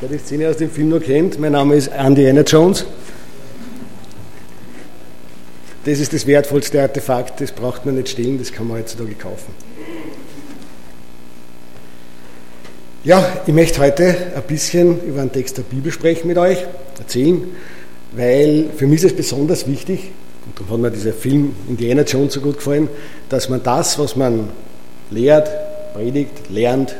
wer 0.00 0.08
die 0.08 0.18
Szene 0.18 0.48
aus 0.48 0.58
dem 0.58 0.70
Film 0.70 0.90
noch 0.90 1.00
kennt, 1.00 1.38
mein 1.40 1.52
Name 1.52 1.74
ist 1.74 1.88
Andy 1.88 2.28
Anna 2.28 2.42
Jones. 2.42 2.84
Das 5.84 6.00
ist 6.00 6.12
das 6.12 6.26
wertvollste 6.26 6.82
Artefakt, 6.82 7.40
das 7.40 7.52
braucht 7.52 7.86
man 7.86 7.94
nicht 7.94 8.08
stehlen, 8.08 8.38
das 8.38 8.52
kann 8.52 8.66
man 8.68 8.78
heutzutage 8.78 9.14
kaufen. 9.14 9.54
Ja, 13.04 13.40
ich 13.46 13.54
möchte 13.54 13.80
heute 13.80 14.16
ein 14.34 14.42
bisschen 14.48 15.00
über 15.02 15.20
einen 15.20 15.32
Text 15.32 15.56
der 15.58 15.62
Bibel 15.62 15.92
sprechen 15.92 16.26
mit 16.26 16.38
euch, 16.38 16.58
erzählen, 16.98 17.42
weil 18.12 18.70
für 18.76 18.86
mich 18.86 18.98
ist 18.98 19.12
es 19.12 19.16
besonders 19.16 19.68
wichtig, 19.68 20.10
und 20.44 20.58
darum 20.58 20.72
hat 20.72 20.80
mir 20.80 20.90
dieser 20.90 21.12
Film 21.12 21.54
Indiana 21.68 22.02
Jones 22.02 22.34
so 22.34 22.40
gut 22.40 22.56
gefallen, 22.56 22.88
dass 23.28 23.48
man 23.48 23.62
das, 23.62 23.98
was 23.98 24.16
man 24.16 24.48
lehrt, 25.10 25.48
predigt, 25.94 26.50
lernt, 26.50 26.96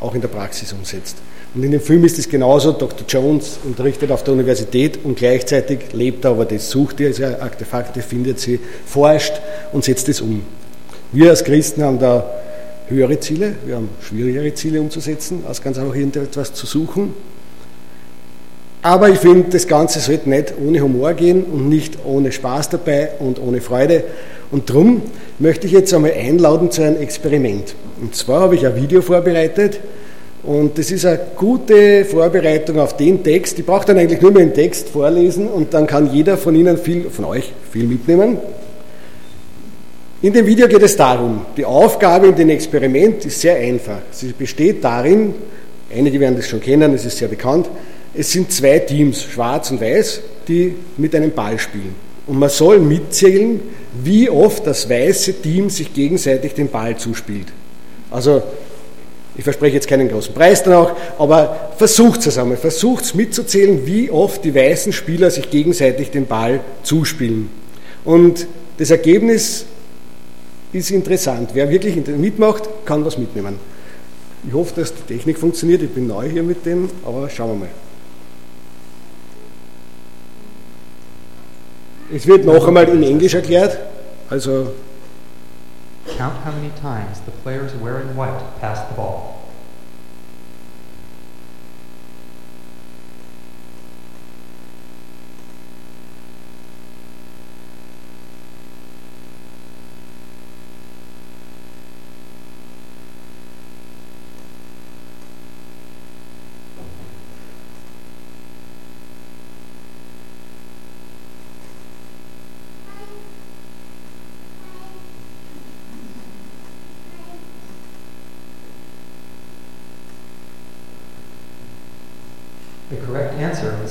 auch 0.00 0.14
in 0.14 0.20
der 0.20 0.28
Praxis 0.28 0.72
umsetzt. 0.72 1.16
Und 1.54 1.64
in 1.64 1.70
dem 1.70 1.80
Film 1.80 2.04
ist 2.04 2.18
es 2.18 2.28
genauso, 2.28 2.72
Dr. 2.72 3.06
Jones 3.08 3.58
unterrichtet 3.64 4.12
auf 4.12 4.22
der 4.22 4.34
Universität 4.34 4.98
und 5.02 5.16
gleichzeitig 5.16 5.92
lebt 5.92 6.24
er 6.24 6.32
aber 6.32 6.44
das, 6.44 6.68
sucht 6.70 7.00
er 7.00 7.08
also 7.08 7.24
Artefakte, 7.24 8.02
findet 8.02 8.38
sie, 8.38 8.60
forscht 8.84 9.32
und 9.72 9.82
setzt 9.82 10.08
es 10.08 10.20
um. 10.20 10.42
Wir 11.10 11.30
als 11.30 11.42
Christen 11.42 11.82
haben 11.82 11.98
da 11.98 12.30
höhere 12.88 13.18
Ziele, 13.18 13.54
wir 13.64 13.76
haben 13.76 13.88
schwierigere 14.06 14.52
Ziele 14.52 14.80
umzusetzen, 14.80 15.42
als 15.48 15.62
ganz 15.62 15.78
einfach 15.78 15.94
irgendetwas 15.94 16.52
zu 16.52 16.66
suchen. 16.66 17.14
Aber 18.82 19.08
ich 19.08 19.18
finde, 19.18 19.48
das 19.50 19.66
Ganze 19.66 20.00
sollte 20.00 20.28
nicht 20.28 20.54
ohne 20.64 20.80
Humor 20.80 21.14
gehen 21.14 21.44
und 21.44 21.68
nicht 21.68 21.98
ohne 22.04 22.30
Spaß 22.30 22.68
dabei 22.70 23.10
und 23.18 23.40
ohne 23.40 23.60
Freude. 23.60 24.04
Und 24.50 24.70
darum 24.70 25.02
möchte 25.38 25.66
ich 25.66 25.72
jetzt 25.72 25.92
einmal 25.92 26.12
einladen 26.12 26.70
zu 26.70 26.82
einem 26.82 27.00
Experiment. 27.00 27.74
Und 28.00 28.14
zwar 28.14 28.42
habe 28.42 28.54
ich 28.54 28.66
ein 28.66 28.76
Video 28.76 29.02
vorbereitet 29.02 29.80
und 30.48 30.78
das 30.78 30.90
ist 30.90 31.04
eine 31.04 31.20
gute 31.36 32.06
Vorbereitung 32.06 32.80
auf 32.80 32.96
den 32.96 33.22
Text. 33.22 33.58
Ich 33.58 33.66
brauche 33.66 33.84
dann 33.84 33.98
eigentlich 33.98 34.22
nur 34.22 34.30
mehr 34.30 34.46
den 34.46 34.54
Text 34.54 34.88
vorlesen 34.88 35.46
und 35.46 35.74
dann 35.74 35.86
kann 35.86 36.10
jeder 36.10 36.38
von 36.38 36.54
Ihnen 36.54 36.78
viel, 36.78 37.10
von 37.10 37.26
euch 37.26 37.52
viel 37.70 37.84
mitnehmen. 37.84 38.38
In 40.22 40.32
dem 40.32 40.46
Video 40.46 40.66
geht 40.66 40.82
es 40.82 40.96
darum, 40.96 41.42
die 41.54 41.66
Aufgabe 41.66 42.28
in 42.28 42.34
dem 42.34 42.48
Experiment 42.48 43.26
ist 43.26 43.42
sehr 43.42 43.56
einfach. 43.56 43.98
Sie 44.10 44.32
besteht 44.32 44.82
darin, 44.82 45.34
einige 45.94 46.18
werden 46.18 46.36
das 46.36 46.48
schon 46.48 46.62
kennen, 46.62 46.94
es 46.94 47.04
ist 47.04 47.18
sehr 47.18 47.28
bekannt, 47.28 47.68
es 48.14 48.32
sind 48.32 48.50
zwei 48.50 48.78
Teams, 48.78 49.24
schwarz 49.24 49.70
und 49.70 49.82
weiß, 49.82 50.22
die 50.48 50.74
mit 50.96 51.14
einem 51.14 51.32
Ball 51.32 51.58
spielen. 51.58 51.94
Und 52.26 52.38
man 52.38 52.48
soll 52.48 52.78
mitzählen, 52.78 53.60
wie 54.02 54.30
oft 54.30 54.66
das 54.66 54.88
weiße 54.88 55.42
Team 55.42 55.68
sich 55.68 55.92
gegenseitig 55.92 56.54
den 56.54 56.68
Ball 56.70 56.96
zuspielt. 56.96 57.48
Also, 58.10 58.42
ich 59.38 59.44
verspreche 59.44 59.76
jetzt 59.76 59.86
keinen 59.86 60.08
großen 60.08 60.34
Preis 60.34 60.64
danach, 60.64 60.96
aber 61.16 61.70
versucht 61.76 62.26
es 62.26 62.36
einmal, 62.36 62.56
versucht 62.56 63.04
es 63.04 63.14
mitzuzählen, 63.14 63.86
wie 63.86 64.10
oft 64.10 64.44
die 64.44 64.52
weißen 64.52 64.92
Spieler 64.92 65.30
sich 65.30 65.48
gegenseitig 65.48 66.10
den 66.10 66.26
Ball 66.26 66.60
zuspielen. 66.82 67.48
Und 68.04 68.48
das 68.78 68.90
Ergebnis 68.90 69.64
ist 70.72 70.90
interessant. 70.90 71.50
Wer 71.54 71.70
wirklich 71.70 71.94
mitmacht, 72.08 72.68
kann 72.84 73.04
was 73.04 73.16
mitnehmen. 73.16 73.54
Ich 74.46 74.52
hoffe, 74.52 74.80
dass 74.80 74.92
die 74.92 75.14
Technik 75.14 75.38
funktioniert. 75.38 75.82
Ich 75.82 75.90
bin 75.90 76.08
neu 76.08 76.28
hier 76.28 76.42
mit 76.42 76.66
dem, 76.66 76.90
aber 77.04 77.30
schauen 77.30 77.50
wir 77.50 77.66
mal. 77.66 77.68
Es 82.12 82.26
wird 82.26 82.44
noch 82.44 82.66
einmal 82.66 82.88
in 82.88 83.04
Englisch 83.04 83.34
erklärt. 83.34 83.78
Also 84.28 84.72
Count 86.16 86.36
how 86.42 86.50
many 86.50 86.70
times 86.70 87.20
the 87.20 87.30
players 87.30 87.74
wearing 87.74 88.16
white 88.16 88.40
pass 88.60 88.88
the 88.88 88.94
ball. 88.94 89.37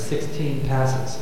16 0.09 0.61
passes. 0.67 1.17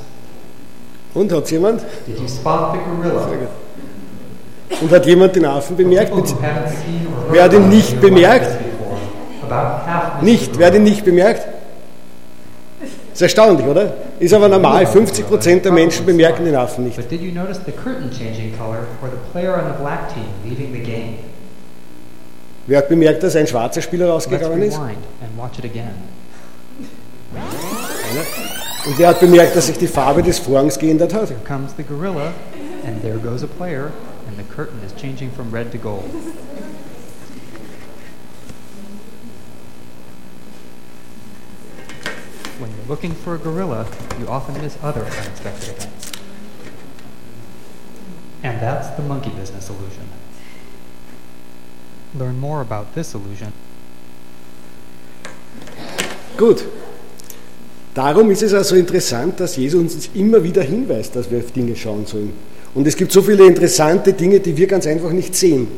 Und 1.13 1.31
hat 1.31 1.50
jemand? 1.50 1.81
Did 2.06 2.19
you 2.19 2.28
spot 2.28 2.73
the 2.73 2.79
gorilla? 2.79 3.28
Sehr 3.28 3.38
gut. 3.38 4.81
Und 4.81 4.91
hat 4.91 5.06
jemand 5.06 5.35
den 5.35 5.46
Affen 5.46 5.78
bemerkt? 5.78 6.12
Wer 7.31 7.44
hat 7.44 7.53
ihn 7.53 7.69
nicht 7.69 8.01
bemerkt? 8.01 8.50
Nicht. 10.22 10.57
Wer 10.57 10.68
hat 10.68 10.75
ihn 10.75 10.84
nicht 10.84 11.06
bemerkt? 11.06 11.47
ist 13.16 13.22
erstaunlich, 13.22 13.66
oder? 13.66 13.94
Ist 14.19 14.34
aber 14.34 14.50
normal. 14.50 14.84
50% 14.85 15.62
der 15.62 15.72
Menschen 15.72 16.06
bemerken 16.06 16.44
den 16.44 16.56
Affen 16.56 16.84
nicht. 16.84 16.97
But 16.97 17.09
did 17.09 17.22
you 17.22 17.31
notice 17.31 17.62
the 17.66 17.72
curtain 17.72 18.12
changing 18.12 18.57
color 18.57 18.85
for 19.00 19.09
the 19.09 19.18
player 19.31 19.53
on 19.53 19.72
the 19.72 19.81
black 19.81 20.13
team 20.13 20.25
leaving 20.44 20.74
the 20.74 20.79
game? 20.79 21.18
Wer 22.68 22.79
hat 22.79 22.90
bemerkt, 22.90 23.24
dass 23.24 23.35
ein 23.35 23.47
schwarzer 23.47 23.81
Spieler 23.81 24.09
rausgegangen 24.09 24.62
ist? 24.63 24.78
Einer. 24.78 24.95
Und 28.85 28.97
wer 29.00 29.07
hat 29.07 29.19
bemerkt, 29.19 29.56
dass 29.56 29.68
sich 29.68 29.78
die 29.78 29.88
Farbe 29.88 30.22
des 30.22 30.38
Vorhangs 30.38 30.78
geändert 30.78 31.13
hat? 31.13 31.29
Here 31.29 31.40
comes 31.44 31.73
the 31.75 31.84
gorilla, 31.84 32.34
and 32.85 33.01
there 33.01 33.18
goes 33.18 33.41
a 33.41 33.47
player, 33.47 33.91
and 34.28 34.38
the 34.38 34.44
curtain 34.44 34.79
is 34.85 34.94
changing 34.94 35.31
from 35.31 35.51
red 35.51 35.72
to 35.72 35.78
gold. 35.78 36.06
When 42.59 42.69
you're 42.69 42.88
looking 42.88 43.13
for 43.13 43.35
a 43.35 43.40
gorilla, 43.40 43.88
you 44.19 44.28
often 44.28 44.62
miss 44.62 44.78
other 44.84 45.01
unexpected 45.01 45.69
events. 45.69 46.12
And 48.44 48.62
that's 48.62 48.90
the 48.95 49.01
monkey 49.01 49.31
business 49.31 49.69
illusion. 49.69 50.09
Learn 52.13 52.38
more 52.40 52.62
about 52.62 52.94
this 52.94 53.13
illusion 53.13 53.51
Gut. 56.38 56.66
Darum 57.95 58.29
ist 58.29 58.44
es 58.44 58.53
also 58.53 58.75
interessant, 58.75 59.39
dass 59.39 59.56
Jesus 59.56 59.81
uns 59.81 60.09
immer 60.13 60.44
wieder 60.44 60.61
hinweist, 60.61 61.16
dass 61.16 61.31
wir 61.31 61.39
auf 61.39 61.51
Dinge 61.51 61.78
schauen 61.78 62.06
sollen. 62.06 62.33
Und 62.73 62.85
es 62.88 62.97
gibt 62.97 63.13
so 63.13 63.22
viele 63.22 63.47
interessante 63.47 64.11
Dinge, 64.11 64.41
die 64.41 64.57
wir 64.57 64.67
ganz 64.67 64.85
einfach 64.85 65.11
nicht 65.11 65.33
sehen. 65.33 65.69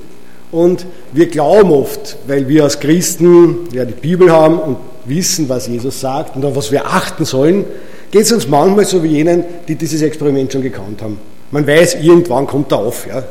Und 0.52 0.88
wir 1.14 1.28
glauben 1.28 1.72
oft, 1.72 2.18
weil 2.26 2.48
wir 2.48 2.64
als 2.64 2.80
Christen 2.80 3.68
ja 3.72 3.86
die 3.86 3.94
Bibel 3.94 4.32
haben 4.32 4.58
und 4.58 4.78
wissen, 5.06 5.48
was 5.48 5.68
Jesus 5.68 6.02
sagt 6.02 6.36
und 6.36 6.44
auf 6.44 6.56
was 6.56 6.72
wir 6.72 6.88
achten 6.88 7.24
sollen, 7.24 7.66
geht 8.10 8.24
es 8.24 8.32
uns 8.32 8.48
manchmal 8.48 8.86
so 8.86 9.04
wie 9.04 9.10
jenen, 9.10 9.44
die 9.68 9.76
dieses 9.76 10.02
Experiment 10.02 10.52
schon 10.52 10.64
gekannt 10.64 11.04
haben. 11.04 11.20
Man 11.52 11.68
weiß, 11.68 11.98
irgendwann 12.02 12.48
kommt 12.48 12.72
er 12.72 12.80
auf. 12.80 13.06
Ja. 13.06 13.24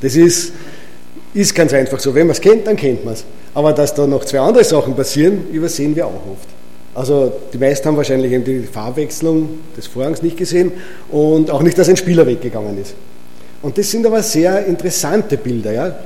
Das 0.00 0.16
ist, 0.16 0.52
ist 1.34 1.54
ganz 1.54 1.72
einfach 1.72 2.00
so. 2.00 2.12
Wenn 2.12 2.26
man 2.26 2.34
es 2.34 2.40
kennt, 2.40 2.66
dann 2.66 2.76
kennt 2.76 3.04
man 3.04 3.14
es. 3.14 3.24
Aber 3.54 3.72
dass 3.72 3.94
da 3.94 4.08
noch 4.08 4.24
zwei 4.24 4.40
andere 4.40 4.64
Sachen 4.64 4.96
passieren, 4.96 5.46
übersehen 5.52 5.94
wir 5.94 6.06
auch 6.06 6.20
oft. 6.32 6.53
Also 6.94 7.32
die 7.52 7.58
meisten 7.58 7.88
haben 7.88 7.96
wahrscheinlich 7.96 8.32
eben 8.32 8.44
die 8.44 8.60
Farbwechslung 8.60 9.48
des 9.76 9.88
Vorhangs 9.88 10.22
nicht 10.22 10.36
gesehen 10.36 10.72
und 11.10 11.50
auch 11.50 11.62
nicht, 11.62 11.76
dass 11.76 11.88
ein 11.88 11.96
Spieler 11.96 12.26
weggegangen 12.26 12.80
ist. 12.80 12.94
Und 13.62 13.78
das 13.78 13.90
sind 13.90 14.06
aber 14.06 14.22
sehr 14.22 14.64
interessante 14.66 15.36
Bilder. 15.36 15.72
Ja? 15.72 15.96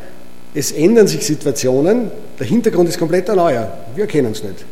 Es 0.54 0.72
ändern 0.72 1.06
sich 1.06 1.26
Situationen, 1.26 2.10
der 2.38 2.46
Hintergrund 2.46 2.88
ist 2.88 2.98
komplett 2.98 3.28
ein 3.28 3.36
neuer. 3.36 3.70
Wir 3.94 4.06
kennen 4.06 4.32
es 4.32 4.42
nicht. 4.42 4.64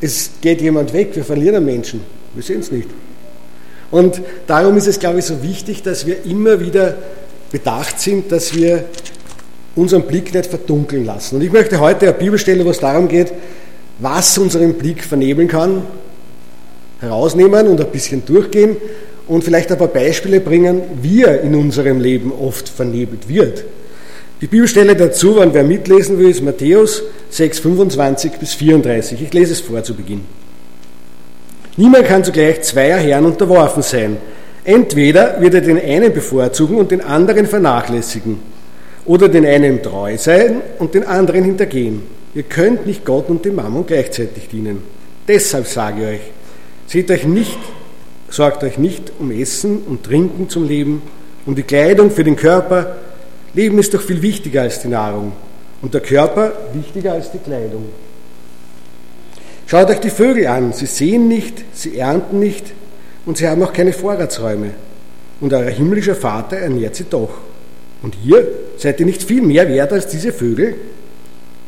Es 0.00 0.30
geht 0.40 0.60
jemand 0.60 0.92
weg, 0.92 1.10
wir 1.14 1.24
verlieren 1.24 1.56
einen 1.56 1.66
Menschen. 1.66 2.02
Wir 2.34 2.42
sehen 2.42 2.60
es 2.60 2.70
nicht. 2.70 2.88
Und 3.90 4.20
darum 4.46 4.76
ist 4.76 4.86
es, 4.86 4.98
glaube 4.98 5.20
ich, 5.20 5.24
so 5.24 5.42
wichtig, 5.42 5.82
dass 5.82 6.06
wir 6.06 6.24
immer 6.24 6.60
wieder 6.60 6.96
bedacht 7.50 7.98
sind, 7.98 8.30
dass 8.30 8.54
wir 8.54 8.84
unseren 9.74 10.02
Blick 10.02 10.34
nicht 10.34 10.46
verdunkeln 10.46 11.04
lassen. 11.04 11.36
Und 11.36 11.42
ich 11.42 11.52
möchte 11.52 11.80
heute 11.80 12.08
eine 12.08 12.16
Bibelstelle, 12.16 12.64
wo 12.64 12.70
es 12.70 12.78
darum 12.78 13.08
geht, 13.08 13.32
was 13.98 14.36
unseren 14.38 14.74
Blick 14.74 15.02
vernebeln 15.02 15.48
kann, 15.48 15.82
herausnehmen 17.00 17.68
und 17.68 17.80
ein 17.80 17.90
bisschen 17.90 18.24
durchgehen 18.24 18.76
und 19.26 19.44
vielleicht 19.44 19.72
ein 19.72 19.78
paar 19.78 19.88
Beispiele 19.88 20.40
bringen, 20.40 20.82
wie 21.02 21.22
er 21.22 21.40
in 21.42 21.54
unserem 21.54 22.00
Leben 22.00 22.32
oft 22.32 22.68
vernebelt 22.68 23.28
wird. 23.28 23.64
Die 24.40 24.46
Bibelstelle 24.46 24.94
dazu, 24.94 25.36
wenn 25.36 25.54
wer 25.54 25.64
mitlesen 25.64 26.18
will, 26.18 26.28
ist 26.28 26.42
Matthäus 26.42 27.02
6, 27.30 27.60
25 27.60 28.32
bis 28.32 28.54
34. 28.54 29.22
Ich 29.22 29.32
lese 29.32 29.52
es 29.52 29.60
vor 29.60 29.82
zu 29.82 29.94
Beginn. 29.94 30.22
Niemand 31.78 32.06
kann 32.06 32.24
zugleich 32.24 32.62
zweier 32.62 32.98
Herren 32.98 33.24
unterworfen 33.24 33.82
sein. 33.82 34.18
Entweder 34.64 35.40
wird 35.40 35.54
er 35.54 35.60
den 35.60 35.80
einen 35.80 36.12
bevorzugen 36.12 36.76
und 36.76 36.90
den 36.90 37.00
anderen 37.00 37.46
vernachlässigen, 37.46 38.38
oder 39.06 39.28
den 39.28 39.46
einen 39.46 39.82
treu 39.82 40.18
sein 40.18 40.60
und 40.78 40.94
den 40.94 41.04
anderen 41.04 41.44
hintergehen. 41.44 42.02
Ihr 42.36 42.42
könnt 42.42 42.84
nicht 42.84 43.06
Gott 43.06 43.30
und 43.30 43.46
dem 43.46 43.54
Mammon 43.54 43.86
gleichzeitig 43.86 44.48
dienen. 44.48 44.82
Deshalb 45.26 45.66
sage 45.66 46.02
ich 46.02 46.08
euch, 46.08 46.20
seht 46.86 47.10
euch 47.10 47.24
nicht, 47.24 47.58
sorgt 48.28 48.62
euch 48.62 48.76
nicht 48.76 49.10
um 49.18 49.30
Essen 49.30 49.78
und 49.88 50.02
Trinken 50.02 50.50
zum 50.50 50.68
Leben, 50.68 51.00
um 51.46 51.54
die 51.54 51.62
Kleidung 51.62 52.10
für 52.10 52.24
den 52.24 52.36
Körper. 52.36 52.98
Leben 53.54 53.78
ist 53.78 53.94
doch 53.94 54.02
viel 54.02 54.20
wichtiger 54.20 54.60
als 54.60 54.82
die 54.82 54.88
Nahrung 54.88 55.32
und 55.80 55.94
der 55.94 56.02
Körper 56.02 56.52
wichtiger 56.74 57.14
als 57.14 57.32
die 57.32 57.38
Kleidung. 57.38 57.86
Schaut 59.66 59.88
euch 59.88 60.00
die 60.00 60.10
Vögel 60.10 60.46
an, 60.46 60.74
sie 60.74 60.84
sehen 60.84 61.28
nicht, 61.28 61.64
sie 61.72 61.96
ernten 61.96 62.38
nicht 62.38 62.66
und 63.24 63.38
sie 63.38 63.48
haben 63.48 63.62
auch 63.62 63.72
keine 63.72 63.94
Vorratsräume. 63.94 64.72
Und 65.40 65.54
euer 65.54 65.70
himmlischer 65.70 66.14
Vater 66.14 66.58
ernährt 66.58 66.96
sie 66.96 67.06
doch. 67.08 67.30
Und 68.02 68.14
ihr 68.22 68.46
seid 68.76 69.00
ihr 69.00 69.06
nicht 69.06 69.22
viel 69.22 69.40
mehr 69.40 69.66
wert 69.70 69.94
als 69.94 70.06
diese 70.08 70.34
Vögel? 70.34 70.74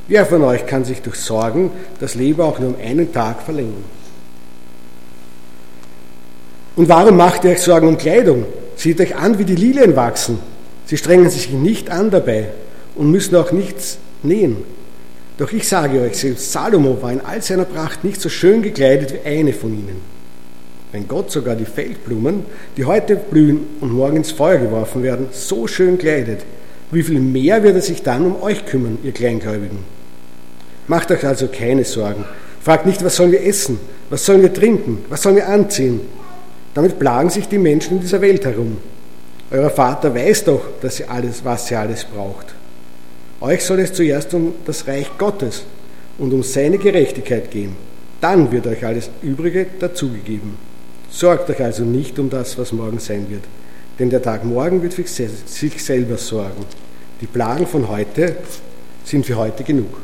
Wer 0.09 0.25
von 0.25 0.43
euch 0.43 0.67
kann 0.67 0.87
sich 0.87 1.03
durch 1.03 1.17
Sorgen 1.17 1.71
das 2.01 2.15
Leben 2.15 2.41
auch 2.41 2.59
nur 2.59 2.71
um 2.71 2.77
einen 2.83 3.13
Tag 3.13 3.43
verlängern? 3.43 3.85
Und 6.77 6.89
warum 6.89 7.19
macht 7.19 7.45
ihr 7.45 7.51
euch 7.51 7.61
Sorgen 7.61 7.89
um 7.89 7.99
Kleidung? 7.99 8.47
Seht 8.75 9.01
euch 9.03 9.17
an, 9.17 9.39
wie 9.39 9.45
die 9.45 9.55
Lilien 9.55 9.97
wachsen. 9.97 10.39
Sie 10.87 10.97
strengen 10.97 11.29
sich 11.29 11.51
nicht 11.51 11.91
an 11.91 12.11
dabei 12.11 12.47
und 12.95 13.11
müssen 13.11 13.37
auch 13.37 13.53
nichts 13.53 13.99
nähen. 14.23 14.57
Doch 15.37 15.53
ich 15.53 15.69
sage 15.69 16.01
euch, 16.01 16.17
selbst 16.17 16.53
Salomo 16.53 17.03
war 17.03 17.13
in 17.13 17.21
all 17.21 17.43
seiner 17.43 17.67
Pracht 17.67 18.03
nicht 18.03 18.21
so 18.21 18.31
schön 18.31 18.63
gekleidet 18.63 19.13
wie 19.13 19.29
eine 19.29 19.53
von 19.53 19.73
ihnen. 19.75 20.01
Wenn 20.91 21.07
Gott 21.07 21.31
sogar 21.31 21.55
die 21.55 21.67
Feldblumen, 21.67 22.47
die 22.79 22.87
heute 22.87 23.17
blühen 23.17 23.61
und 23.81 23.93
morgen 23.93 24.17
ins 24.17 24.33
Feuer 24.33 24.57
geworfen 24.57 25.03
werden, 25.03 25.27
so 25.33 25.67
schön 25.67 25.99
kleidet, 25.99 26.41
wie 26.91 27.03
viel 27.03 27.21
mehr 27.21 27.63
wird 27.63 27.75
er 27.75 27.83
sich 27.83 28.03
dann 28.03 28.25
um 28.25 28.43
euch 28.43 28.65
kümmern, 28.65 28.97
ihr 29.03 29.13
Kleingläubigen? 29.13 29.98
Macht 30.89 31.11
euch 31.11 31.25
also 31.25 31.49
keine 31.49 31.85
Sorgen. 31.85 32.25
Fragt 32.63 32.87
nicht, 32.87 33.05
was 33.05 33.17
sollen 33.17 33.33
wir 33.33 33.45
essen, 33.45 33.79
was 34.11 34.25
sollen 34.25 34.43
wir 34.43 34.53
trinken, 34.53 35.05
was 35.09 35.23
sollen 35.23 35.37
wir 35.37 35.49
anziehen. 35.49 36.01
Damit 36.75 36.99
plagen 36.99 37.31
sich 37.31 37.47
die 37.47 37.59
Menschen 37.59 37.97
in 37.97 38.01
dieser 38.01 38.21
Welt 38.21 38.45
herum. 38.45 38.79
Euer 39.51 39.71
Vater 39.71 40.15
weiß 40.15 40.45
doch, 40.45 40.63
dass 40.81 40.97
sie 40.97 41.05
alles, 41.05 41.45
was 41.45 41.71
ihr 41.71 41.79
alles 41.81 42.05
braucht. 42.05 42.55
Euch 43.41 43.63
soll 43.65 43.81
es 43.81 43.93
zuerst 43.93 44.35
um 44.35 44.55
das 44.65 44.87
Reich 44.87 45.11
Gottes 45.17 45.63
und 46.19 46.33
um 46.33 46.43
seine 46.43 46.79
Gerechtigkeit 46.79 47.51
gehen. 47.51 47.77
Dann 48.21 48.51
wird 48.51 48.67
euch 48.67 48.85
alles 48.85 49.11
Übrige 49.23 49.67
dazugegeben. 49.79 50.57
Sorgt 51.11 51.49
euch 51.49 51.63
also 51.63 51.85
nicht 51.85 52.19
um 52.19 52.29
das, 52.29 52.59
was 52.59 52.73
morgen 52.73 52.99
sein 52.99 53.27
wird, 53.31 53.45
denn 53.99 54.11
der 54.11 54.23
Tag 54.23 54.45
morgen 54.45 54.83
wird 54.83 54.95
für 54.95 55.05
sich 55.07 55.85
selber 55.85 56.17
sorgen. 56.17 56.65
Die 57.21 57.27
Plagen 57.27 57.67
von 57.67 57.89
heute 57.89 58.37
sind 59.05 59.25
für 59.25 59.37
heute 59.37 59.65
genug. 59.65 59.97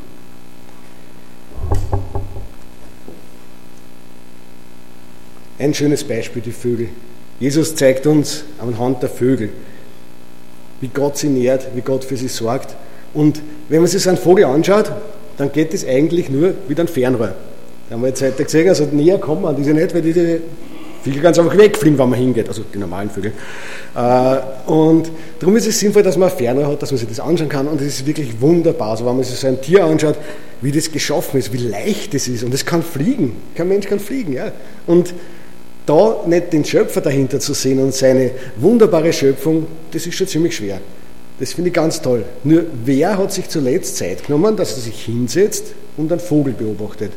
Ein 5.58 5.72
schönes 5.72 6.02
Beispiel, 6.02 6.42
die 6.42 6.50
Vögel. 6.50 6.88
Jesus 7.38 7.76
zeigt 7.76 8.06
uns 8.06 8.44
anhand 8.58 9.02
der 9.02 9.08
Vögel, 9.08 9.50
wie 10.80 10.88
Gott 10.88 11.16
sie 11.16 11.28
nährt, 11.28 11.68
wie 11.74 11.80
Gott 11.80 12.04
für 12.04 12.16
sie 12.16 12.28
sorgt. 12.28 12.74
Und 13.12 13.40
wenn 13.68 13.78
man 13.78 13.86
sich 13.86 14.02
so 14.02 14.08
einen 14.08 14.18
Vogel 14.18 14.44
anschaut, 14.44 14.90
dann 15.36 15.52
geht 15.52 15.72
es 15.72 15.86
eigentlich 15.86 16.28
nur 16.28 16.54
wie 16.66 16.76
ein 16.76 16.88
Fernrohr. 16.88 17.34
Da 17.88 17.94
haben 17.94 18.02
wir 18.02 18.08
jetzt 18.08 18.22
heute 18.22 18.42
gesehen, 18.42 18.68
also 18.68 18.84
näher 18.90 19.18
kommt 19.18 19.42
man 19.42 19.54
diese 19.54 19.72
nicht, 19.72 19.94
weil 19.94 20.02
diese 20.02 20.40
Vögel 21.04 21.20
ganz 21.20 21.38
einfach 21.38 21.56
wegfliegen, 21.56 21.98
wenn 21.98 22.08
man 22.08 22.18
hingeht, 22.18 22.48
also 22.48 22.62
die 22.72 22.78
normalen 22.78 23.10
Vögel. 23.10 23.32
Äh, 23.94 24.70
und 24.70 25.10
darum 25.38 25.56
ist 25.56 25.68
es 25.68 25.78
sinnvoll, 25.78 26.02
dass 26.02 26.16
man 26.16 26.30
ein 26.30 26.36
Fernrohr 26.36 26.66
hat, 26.66 26.82
dass 26.82 26.90
man 26.90 26.98
sich 26.98 27.08
das 27.08 27.20
anschauen 27.20 27.48
kann 27.48 27.68
und 27.68 27.80
es 27.80 28.00
ist 28.00 28.06
wirklich 28.06 28.40
wunderbar. 28.40 28.90
Also 28.90 29.06
wenn 29.06 29.14
man 29.14 29.24
sich 29.24 29.36
so 29.36 29.46
ein 29.46 29.60
Tier 29.60 29.84
anschaut, 29.84 30.16
wie 30.62 30.72
das 30.72 30.90
geschaffen 30.90 31.38
ist, 31.38 31.52
wie 31.52 31.58
leicht 31.58 32.14
es 32.14 32.26
ist 32.26 32.42
und 32.42 32.54
es 32.54 32.64
kann 32.64 32.82
fliegen. 32.82 33.36
Kein 33.54 33.68
Mensch 33.68 33.86
kann 33.86 34.00
fliegen. 34.00 34.32
Ja? 34.32 34.50
Und 34.86 35.14
da 35.86 36.24
nicht 36.26 36.52
den 36.52 36.64
Schöpfer 36.64 37.00
dahinter 37.00 37.40
zu 37.40 37.54
sehen 37.54 37.78
und 37.78 37.94
seine 37.94 38.30
wunderbare 38.56 39.12
Schöpfung, 39.12 39.66
das 39.92 40.06
ist 40.06 40.14
schon 40.14 40.26
ziemlich 40.26 40.56
schwer. 40.56 40.80
Das 41.38 41.52
finde 41.52 41.68
ich 41.68 41.74
ganz 41.74 42.00
toll. 42.00 42.24
Nur 42.44 42.64
wer 42.84 43.18
hat 43.18 43.32
sich 43.32 43.48
zuletzt 43.48 43.96
Zeit 43.96 44.26
genommen, 44.26 44.56
dass 44.56 44.76
er 44.76 44.82
sich 44.82 45.04
hinsetzt 45.04 45.74
und 45.96 46.10
einen 46.10 46.20
Vogel 46.20 46.52
beobachtet? 46.52 47.12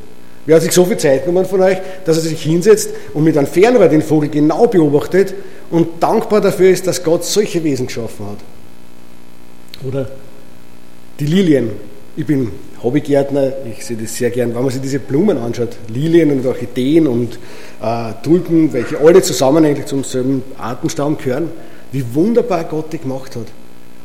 Wer 0.45 0.55
hat 0.55 0.63
sich 0.63 0.71
so 0.71 0.85
viel 0.85 0.97
Zeit 0.97 1.25
genommen 1.25 1.45
von 1.45 1.61
euch, 1.61 1.77
dass 2.05 2.17
er 2.17 2.23
sich 2.23 2.41
hinsetzt 2.41 2.89
und 3.13 3.23
mit 3.23 3.37
einem 3.37 3.47
Fernrohr 3.47 3.87
den 3.89 4.01
Vogel 4.01 4.29
genau 4.29 4.65
beobachtet 4.65 5.33
und 5.69 6.01
dankbar 6.01 6.41
dafür 6.41 6.69
ist, 6.69 6.87
dass 6.87 7.03
Gott 7.03 7.25
solche 7.25 7.63
Wesen 7.63 7.87
geschaffen 7.87 8.25
hat? 8.27 8.37
Oder 9.85 10.09
die 11.19 11.25
Lilien. 11.25 11.71
Ich 12.15 12.25
bin 12.25 12.51
Hobbygärtner, 12.83 13.53
ich 13.71 13.85
sehe 13.85 13.97
das 13.97 14.15
sehr 14.15 14.29
gern, 14.29 14.53
wenn 14.53 14.61
man 14.61 14.71
sich 14.71 14.81
diese 14.81 14.99
Blumen 14.99 15.37
anschaut, 15.37 15.77
Lilien 15.87 16.31
und 16.31 16.45
Orchideen 16.45 17.07
und 17.07 17.39
äh, 17.81 18.13
Tulpen, 18.23 18.71
welche 18.73 18.99
alle 18.99 19.21
zusammen 19.21 19.65
eigentlich 19.65 19.87
zum 19.87 20.03
selben 20.03 20.43
Artenstamm 20.57 21.17
gehören, 21.17 21.49
wie 21.91 22.03
wunderbar 22.13 22.63
Gott 22.65 22.93
die 22.93 22.99
gemacht 22.99 23.35
hat. 23.35 23.47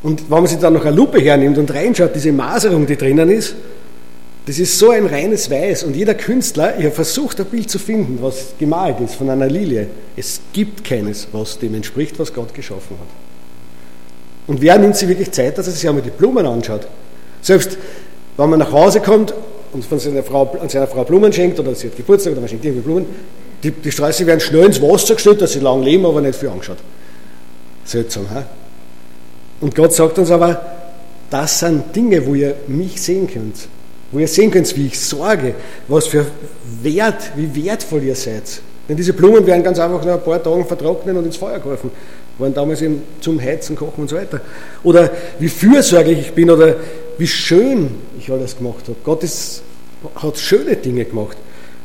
Und 0.03 0.31
wenn 0.31 0.39
man 0.39 0.47
sich 0.47 0.59
dann 0.59 0.73
noch 0.73 0.85
eine 0.85 0.97
Lupe 0.97 1.21
hernimmt 1.21 1.59
und 1.59 1.73
reinschaut, 1.73 2.15
diese 2.15 2.33
Maserung, 2.33 2.87
die 2.87 2.97
drinnen 2.97 3.31
ist, 3.31 3.55
das 4.47 4.59
ist 4.59 4.77
so 4.77 4.91
ein 4.91 5.07
reines 5.07 5.51
Weiß. 5.51 5.85
Und 5.85 5.95
jeder 5.95 6.15
Künstler, 6.15 6.77
ich 6.77 6.85
habe 6.85 6.95
versucht, 6.95 7.39
ein 7.41 7.47
Bild 7.47 7.71
zu 7.71 7.79
finden, 7.79 8.19
was 8.21 8.55
gemalt 8.59 9.01
ist 9.01 9.15
von 9.15 9.31
einer 9.31 9.47
Lilie. 9.47 9.87
Es 10.17 10.41
gibt 10.53 10.83
keines, 10.83 11.29
was 11.31 11.59
dem 11.59 11.75
entspricht, 11.75 12.19
was 12.19 12.35
Gott 12.35 12.53
geschaffen 12.53 12.97
hat. 12.99 13.07
Und 14.49 14.61
wer 14.61 14.77
nimmt 14.79 14.97
sich 14.97 15.09
wirklich 15.09 15.31
Zeit, 15.31 15.59
dass 15.59 15.69
er 15.69 15.73
sich 15.73 15.89
einmal 15.89 16.03
die 16.03 16.11
Blumen 16.11 16.45
anschaut? 16.45 16.89
Selbst 17.41 17.79
wenn 18.37 18.51
man 18.51 18.59
nach 18.59 18.73
Hause 18.73 19.01
kommt 19.01 19.35
und 19.73 19.85
von 19.85 19.99
seiner 19.99 20.23
Frau, 20.23 20.57
an 20.61 20.69
seiner 20.69 20.87
Frau 20.87 21.05
Blumen 21.05 21.33
schenkt 21.33 21.59
oder 21.59 21.75
sie 21.75 21.89
hat 21.89 21.97
Geburtstag 21.97 22.33
oder 22.33 22.41
man 22.41 22.49
schenkt 22.49 22.65
irgendwie 22.65 22.83
Blumen, 22.83 23.07
die, 23.63 23.71
die 23.71 23.93
Sträuße 23.93 24.27
werden 24.27 24.41
schnell 24.41 24.67
ins 24.67 24.83
Wasser 24.83 25.15
gestellt, 25.15 25.41
dass 25.41 25.53
sie 25.53 25.61
lang 25.61 25.83
leben, 25.83 26.05
aber 26.05 26.21
nicht 26.21 26.39
viel 26.39 26.49
angeschaut. 26.49 26.79
Seltsam, 27.85 28.27
hä? 28.33 28.43
Und 29.61 29.75
Gott 29.75 29.95
sagt 29.95 30.19
uns 30.19 30.31
aber, 30.31 30.61
das 31.31 31.61
sind 31.61 31.95
Dinge, 31.95 32.27
wo 32.27 32.35
ihr 32.35 32.57
mich 32.67 33.01
sehen 33.01 33.27
könnt. 33.27 33.57
Wo 34.11 34.19
ihr 34.19 34.29
sehen 34.29 34.51
könnt, 34.51 34.77
wie 34.77 34.87
ich 34.87 35.01
sorge, 35.01 35.55
was 35.89 36.07
für 36.07 36.27
Wert, 36.83 37.33
wie 37.37 37.65
wertvoll 37.65 38.03
ihr 38.03 38.17
seid. 38.17 38.61
Denn 38.89 38.97
diese 38.97 39.13
Blumen 39.13 39.47
werden 39.47 39.63
ganz 39.63 39.79
einfach 39.79 40.05
nach 40.05 40.15
ein 40.15 40.23
paar 40.23 40.43
Tagen 40.43 40.67
vertrocknen 40.67 41.17
und 41.17 41.25
ins 41.25 41.37
Feuer 41.37 41.59
geworfen. 41.59 41.91
Waren 42.39 42.53
damals 42.53 42.83
eben 42.83 43.03
zum 43.21 43.41
Heizen, 43.41 43.77
Kochen 43.77 44.03
und 44.03 44.11
so 44.11 44.17
weiter. 44.17 44.41
Oder 44.83 45.11
wie 45.39 45.49
fürsorglich 45.49 46.19
ich 46.19 46.33
bin 46.33 46.51
oder 46.51 46.75
wie 47.19 47.27
schön 47.27 47.91
ich 48.19 48.31
alles 48.31 48.57
gemacht 48.57 48.85
habe. 48.85 48.97
Gott 49.05 49.23
ist, 49.23 49.63
hat 50.17 50.39
schöne 50.39 50.77
Dinge 50.77 51.05
gemacht. 51.05 51.37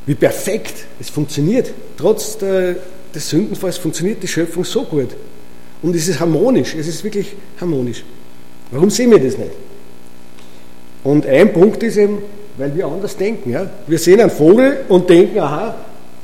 Wie 0.05 0.15
perfekt 0.15 0.85
es 0.99 1.09
funktioniert. 1.09 1.73
Trotz 1.97 2.37
der, 2.37 2.75
des 3.13 3.29
Sündenfalls 3.29 3.77
funktioniert 3.77 4.23
die 4.23 4.27
Schöpfung 4.27 4.63
so 4.63 4.83
gut. 4.83 5.09
Und 5.81 5.95
es 5.95 6.07
ist 6.07 6.19
harmonisch, 6.19 6.75
es 6.75 6.87
ist 6.87 7.03
wirklich 7.03 7.35
harmonisch. 7.59 8.03
Warum 8.71 8.89
sehen 8.89 9.11
wir 9.11 9.19
das 9.19 9.37
nicht? 9.37 9.51
Und 11.03 11.25
ein 11.25 11.53
Punkt 11.53 11.83
ist 11.83 11.97
eben, 11.97 12.19
weil 12.57 12.75
wir 12.75 12.85
anders 12.87 13.15
denken. 13.15 13.51
Ja? 13.51 13.69
Wir 13.85 13.99
sehen 13.99 14.19
einen 14.19 14.31
Vogel 14.31 14.85
und 14.89 15.09
denken, 15.09 15.39
aha, 15.39 15.75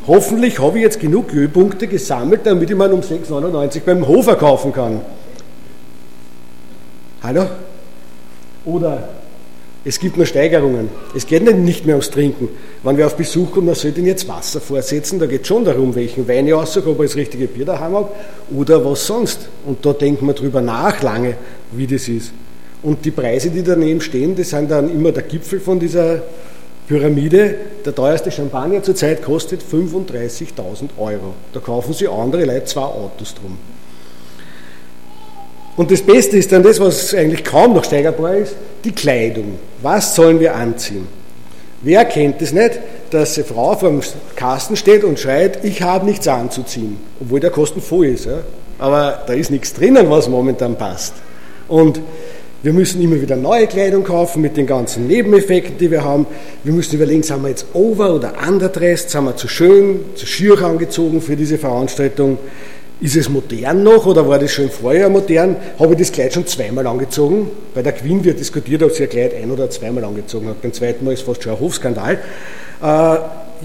hoffentlich 0.08 0.60
habe 0.60 0.78
ich 0.78 0.84
jetzt 0.84 1.00
genug 1.00 1.34
Ölpunkte 1.34 1.88
gesammelt, 1.88 2.42
damit 2.44 2.70
ich 2.70 2.76
mal 2.76 2.92
um 2.92 3.02
6,99 3.02 3.82
beim 3.86 4.08
Hofer 4.08 4.36
kaufen 4.36 4.74
kann. 4.74 5.02
Hallo? 7.22 7.46
Oder 8.66 9.10
es 9.86 10.00
gibt 10.00 10.16
nur 10.16 10.26
Steigerungen. 10.26 10.90
Es 11.14 11.28
geht 11.28 11.44
nicht 11.44 11.86
mehr 11.86 11.96
ums 11.96 12.10
Trinken. 12.10 12.48
Wenn 12.84 12.98
wir 12.98 13.06
auf 13.06 13.18
Besuch 13.18 13.52
kommen, 13.52 13.68
dann 13.68 13.76
sollte 13.76 14.00
ich 14.00 14.08
jetzt 14.08 14.28
Wasser 14.30 14.62
vorsetzen. 14.62 15.20
Da 15.20 15.26
geht 15.26 15.42
es 15.42 15.48
schon 15.48 15.66
darum, 15.66 15.94
welchen 15.94 16.26
Wein 16.28 16.48
ich 16.48 16.54
aussuche, 16.54 16.90
ob 16.90 17.02
ich 17.02 17.08
das 17.08 17.18
richtige 17.18 17.48
Bier 17.48 17.66
daheim 17.66 17.94
habe 17.94 18.10
oder 18.56 18.84
was 18.86 19.06
sonst. 19.06 19.50
Und 19.66 19.86
da 19.86 19.92
denkt 19.92 20.22
man 20.22 20.36
drüber 20.36 20.62
nach 20.62 21.02
lange, 21.02 21.36
wie 21.74 21.86
das 21.86 22.08
ist. 22.08 22.32
Und 22.82 23.04
die 23.04 23.12
Preise, 23.12 23.50
die 23.50 23.62
daneben 23.62 24.00
stehen, 24.00 24.36
das 24.36 24.52
sind 24.52 24.72
dann 24.72 24.90
immer 24.90 25.12
der 25.12 25.24
Gipfel 25.24 25.60
von 25.60 25.80
dieser 25.80 26.22
Pyramide. 26.88 27.56
Der 27.86 27.94
teuerste 27.94 28.32
Champagner 28.32 28.84
zurzeit 28.84 29.22
kostet 29.22 29.62
35.000 29.64 30.98
Euro. 30.98 31.34
Da 31.52 31.60
kaufen 31.60 31.94
sie 31.94 32.08
andere 32.08 32.46
Leute 32.46 32.66
zwei 32.66 32.84
Autos 32.84 33.36
drum. 33.36 33.58
Und 35.76 35.90
das 35.92 36.02
Beste 36.02 36.38
ist 36.38 36.52
dann 36.52 36.64
das, 36.64 36.80
was 36.80 37.14
eigentlich 37.14 37.44
kaum 37.44 37.74
noch 37.74 37.84
steigerbar 37.84 38.36
ist, 38.36 38.56
die 38.84 38.92
Kleidung. 38.92 39.58
Was 39.82 40.16
sollen 40.16 40.40
wir 40.40 40.56
anziehen? 40.56 41.08
Wer 41.82 42.06
kennt 42.06 42.42
es 42.42 42.54
nicht, 42.54 42.80
dass 43.10 43.38
eine 43.38 43.46
Frau 43.46 43.76
vor 43.76 43.90
dem 43.90 44.02
Kasten 44.36 44.76
steht 44.76 45.04
und 45.04 45.20
schreit, 45.20 45.66
ich 45.66 45.82
habe 45.82 46.06
nichts 46.06 46.28
anzuziehen, 46.28 46.98
obwohl 47.20 47.40
der 47.40 47.50
Kosten 47.50 47.82
voll 47.82 48.08
ist. 48.08 48.26
Ja? 48.26 48.40
Aber 48.80 49.24
da 49.28 49.34
ist 49.34 49.52
nichts 49.52 49.74
drinnen, 49.74 50.10
was 50.10 50.30
momentan 50.30 50.78
passt. 50.78 51.14
Und 51.68 52.00
wir 52.64 52.72
müssen 52.72 53.02
immer 53.02 53.22
wieder 53.22 53.36
neue 53.36 53.68
Kleidung 53.68 54.06
kaufen 54.06 54.42
mit 54.42 54.56
den 54.56 54.66
ganzen 54.66 55.08
Nebeneffekten, 55.08 55.78
die 55.78 55.92
wir 55.92 56.06
haben. 56.06 56.26
Wir 56.64 56.72
müssen 56.72 56.96
überlegen, 56.96 57.22
sind 57.22 57.42
wir 57.44 57.50
jetzt 57.50 57.66
over- 57.74 58.16
oder 58.16 58.34
underdressed, 58.48 59.10
sind 59.10 59.26
wir 59.26 59.36
zu 59.36 59.50
schön, 59.50 60.00
zu 60.16 60.26
schier 60.26 60.62
angezogen 60.62 61.20
für 61.20 61.36
diese 61.36 61.58
Veranstaltung. 61.58 62.38
Ist 63.04 63.18
es 63.18 63.28
modern 63.28 63.84
noch 63.84 64.06
oder 64.06 64.26
war 64.30 64.40
das 64.40 64.54
schon 64.54 64.70
vorher 64.70 65.10
modern? 65.10 65.58
Habe 65.78 65.92
ich 65.92 66.00
das 66.00 66.12
Kleid 66.14 66.34
schon 66.34 66.48
zweimal 66.48 66.88
angezogen? 66.88 67.52
Bei 67.76 67.82
der 67.82 67.92
Queen 67.92 68.24
wird 68.24 68.40
diskutiert, 68.40 68.82
ob 68.82 68.94
sie 68.94 69.04
ihr 69.04 69.10
Kleid 69.10 69.34
ein- 69.36 69.52
oder 69.52 69.70
zweimal 69.70 70.06
angezogen 70.06 70.48
hat. 70.48 70.62
Beim 70.62 70.72
zweiten 70.72 71.04
Mal 71.04 71.12
ist 71.14 71.24
fast 71.24 71.44
schon 71.44 71.52
ein 71.52 71.60
Hofskandal. 71.60 72.14
Äh, 72.14 72.86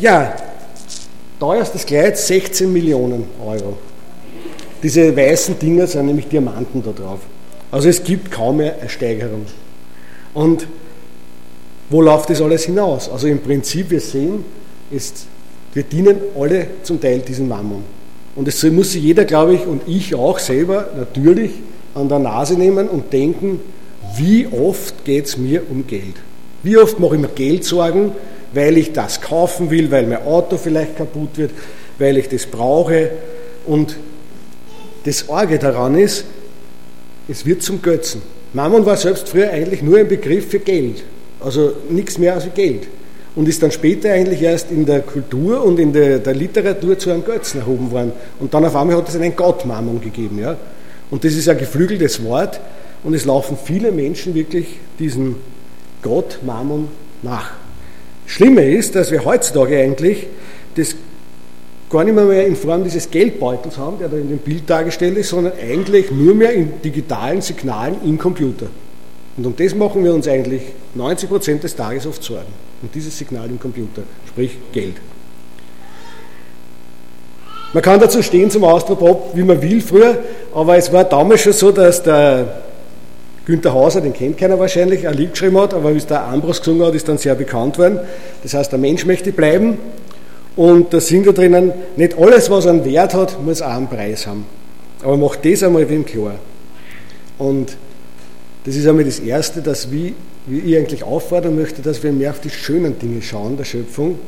ja, 0.01 0.35
teuerstes 1.39 1.87
Kleid 1.87 2.19
16 2.19 2.73
Millionen 2.73 3.27
Euro. 3.41 3.79
Diese 4.83 5.17
weißen 5.17 5.57
Dinger 5.57 5.87
sind 5.87 6.07
nämlich 6.07 6.27
Diamanten 6.27 6.83
da 6.83 6.91
drauf. 6.91 7.21
Also 7.71 7.89
es 7.89 8.03
gibt 8.03 8.33
kaum 8.33 8.57
mehr 8.57 8.75
eine 8.81 8.89
Steigerung. 8.89 9.47
Und 10.35 10.67
wo 11.91 12.03
läuft 12.03 12.31
das 12.31 12.43
alles 12.43 12.65
hinaus? 12.65 13.09
Also 13.09 13.29
im 13.29 13.39
Prinzip, 13.39 13.91
wir 13.91 14.01
sehen, 14.01 14.45
ist, 14.91 15.27
wir 15.75 15.85
dienen 15.85 16.17
alle 16.37 16.67
zum 16.83 17.01
Teil 17.01 17.21
diesem 17.21 17.47
Mammon. 17.47 17.98
Und 18.39 18.47
es 18.47 18.63
muss 18.63 18.93
sich 18.93 19.03
jeder, 19.03 19.25
glaube 19.25 19.55
ich, 19.55 19.67
und 19.67 19.83
ich 19.89 20.15
auch 20.15 20.39
selber 20.39 20.91
natürlich 20.97 21.51
an 21.97 22.09
der 22.09 22.21
Nase 22.21 22.55
nehmen 22.55 22.89
und 22.89 23.13
denken, 23.13 23.59
wie 24.17 24.47
oft 24.47 25.05
geht 25.05 25.27
es 25.27 25.37
mir 25.37 25.63
um 25.69 25.89
Geld? 25.89 26.15
Wie 26.63 26.77
oft 26.77 27.01
mache 27.01 27.17
ich 27.17 27.21
mir 27.21 27.31
Geldsorgen, 27.35 28.13
weil 28.55 28.79
ich 28.79 28.93
das 28.93 29.21
kaufen 29.21 29.73
will, 29.73 29.91
weil 29.91 30.07
mein 30.07 30.25
Auto 30.25 30.57
vielleicht 30.57 30.97
kaputt 30.97 31.31
wird, 31.37 31.51
weil 31.99 32.17
ich 32.17 32.29
das 32.29 32.47
brauche. 32.47 33.11
Und 33.67 33.97
das 35.03 35.29
Arge 35.29 35.59
daran 35.59 35.99
ist, 35.99 36.25
es 37.27 37.45
wird 37.45 37.65
zum 37.65 37.83
Götzen. 37.83 38.23
Mammon 38.53 38.87
war 38.87 38.97
selbst 38.97 39.31
früher 39.31 39.51
eigentlich 39.51 39.83
nur 39.83 39.99
ein 39.99 40.07
Begriff 40.07 40.49
für 40.49 40.61
Geld, 40.61 41.03
also 41.41 41.73
nichts 41.91 42.19
mehr 42.19 42.35
als 42.35 42.47
Geld. 42.55 42.87
Und 43.39 43.49
ist 43.49 43.63
dann 43.63 43.71
später 43.71 44.11
eigentlich 44.11 44.43
erst 44.43 44.73
in 44.73 44.85
der 44.85 44.99
Kultur 44.99 45.63
und 45.63 45.79
in 45.79 45.93
der, 45.93 46.19
der 46.19 46.35
Literatur 46.35 46.99
zu 46.99 47.13
einem 47.13 47.25
Götzen 47.25 47.61
erhoben 47.61 47.93
worden. 47.93 48.11
Und 48.41 48.53
dann 48.53 48.65
auf 48.65 48.75
einmal 48.75 48.97
hat 48.97 49.09
es 49.09 49.15
einen 49.15 49.37
Gott 49.37 49.65
Mammon 49.65 50.01
gegeben. 50.01 50.41
Ja? 50.41 50.57
Und 51.09 51.23
das 51.23 51.35
ist 51.35 51.49
ein 51.49 51.57
geflügeltes 51.57 52.25
Wort 52.25 52.59
und 53.05 53.15
es 53.15 53.25
laufen 53.25 53.57
viele 53.63 53.93
Menschen 53.93 54.35
wirklich 54.35 54.81
diesem 54.99 55.37
Gott 56.03 56.41
Mammon 56.45 56.89
nach. 57.23 57.53
Schlimme 58.27 58.69
ist, 58.69 58.97
dass 58.97 59.13
wir 59.13 59.25
heutzutage 59.25 59.79
eigentlich 59.79 60.27
das 60.75 60.97
gar 61.91 62.03
nicht 62.03 62.17
mehr, 62.17 62.25
mehr 62.25 62.45
in 62.45 62.57
Form 62.57 62.83
dieses 62.83 63.09
Geldbeutels 63.09 63.79
haben, 63.79 64.01
der 64.01 64.09
da 64.09 64.17
in 64.17 64.31
dem 64.31 64.39
Bild 64.39 64.69
dargestellt 64.69 65.17
ist, 65.17 65.29
sondern 65.29 65.53
eigentlich 65.63 66.11
nur 66.11 66.35
mehr 66.35 66.55
in 66.55 66.83
digitalen 66.83 67.41
Signalen 67.41 67.99
im 68.05 68.19
Computer. 68.19 68.67
Und 69.37 69.47
um 69.47 69.55
das 69.55 69.77
machen 69.77 70.03
wir 70.03 70.13
uns 70.13 70.27
eigentlich 70.27 70.63
90 70.97 71.29
Prozent 71.29 71.63
des 71.63 71.77
Tages 71.77 72.05
oft 72.05 72.21
Sorgen. 72.21 72.68
Um 72.83 72.89
dieses 72.95 73.17
Signal 73.19 73.49
im 73.49 73.59
Computer, 73.59 74.03
sprich 74.29 74.57
Geld. 74.73 74.95
Man 77.75 77.83
kann 77.83 78.01
dazu 78.01 78.23
stehen 78.23 78.51
zum 78.51 78.65
Ausdruck, 78.65 79.35
wie 79.35 79.43
man 79.43 79.61
will 79.61 79.81
früher, 79.81 80.19
aber 80.55 80.77
es 80.77 80.93
war 80.93 81.05
damals 81.05 81.43
schon 81.43 81.53
so, 81.53 81.71
dass 81.71 82.03
der 82.03 82.63
Günter 83.45 83.73
Hauser, 83.75 84.01
den 84.01 84.13
kennt 84.13 84.39
keiner 84.39 84.59
wahrscheinlich, 84.59 85.09
ein 85.09 85.15
Lied 85.15 85.33
geschrieben 85.33 85.59
hat, 85.59 85.75
aber 85.75 85.93
wie 85.93 85.99
es 85.99 86.07
der 86.07 86.25
Ambros 86.25 86.61
gesungen 86.61 86.87
hat, 86.87 86.95
ist 86.95 87.09
dann 87.09 87.19
sehr 87.19 87.35
bekannt 87.35 87.79
worden. 87.79 88.01
Das 88.43 88.55
heißt, 88.55 88.73
der 88.73 88.79
Mensch 88.79 89.05
möchte 89.07 89.33
bleiben 89.33 89.79
und 90.55 90.93
da 90.93 91.01
singt 91.01 91.27
da 91.27 91.33
drinnen, 91.33 91.73
nicht 91.97 92.19
alles, 92.19 92.51
was 92.51 92.67
einen 92.67 92.85
Wert 92.85 93.15
hat, 93.15 93.43
muss 93.43 93.61
auch 93.61 93.69
einen 93.69 93.89
Preis 93.89 94.27
haben. 94.27 94.45
Aber 95.03 95.17
macht 95.17 95.45
das 95.45 95.63
einmal 95.63 95.89
wem 95.89 96.05
klar. 96.05 96.35
Und 97.39 97.77
das 98.65 98.77
ist 98.77 98.87
einmal 98.87 99.05
das 99.05 99.19
Erste, 99.19 99.63
dass 99.63 99.91
wie, 99.91 100.15
wie 100.49 100.59
ich 100.61 100.77
eigentlich 100.77 101.03
auffordern 101.03 101.57
möchte, 101.57 101.83
dass 101.83 102.03
wir 102.03 102.13
mehr 102.13 102.31
auf 102.31 102.41
die 102.41 102.51
schönen 102.51 102.99
Dinge 102.99 103.23
schauen 103.23 103.57
der 103.57 103.65
Schöpfung 103.65 104.19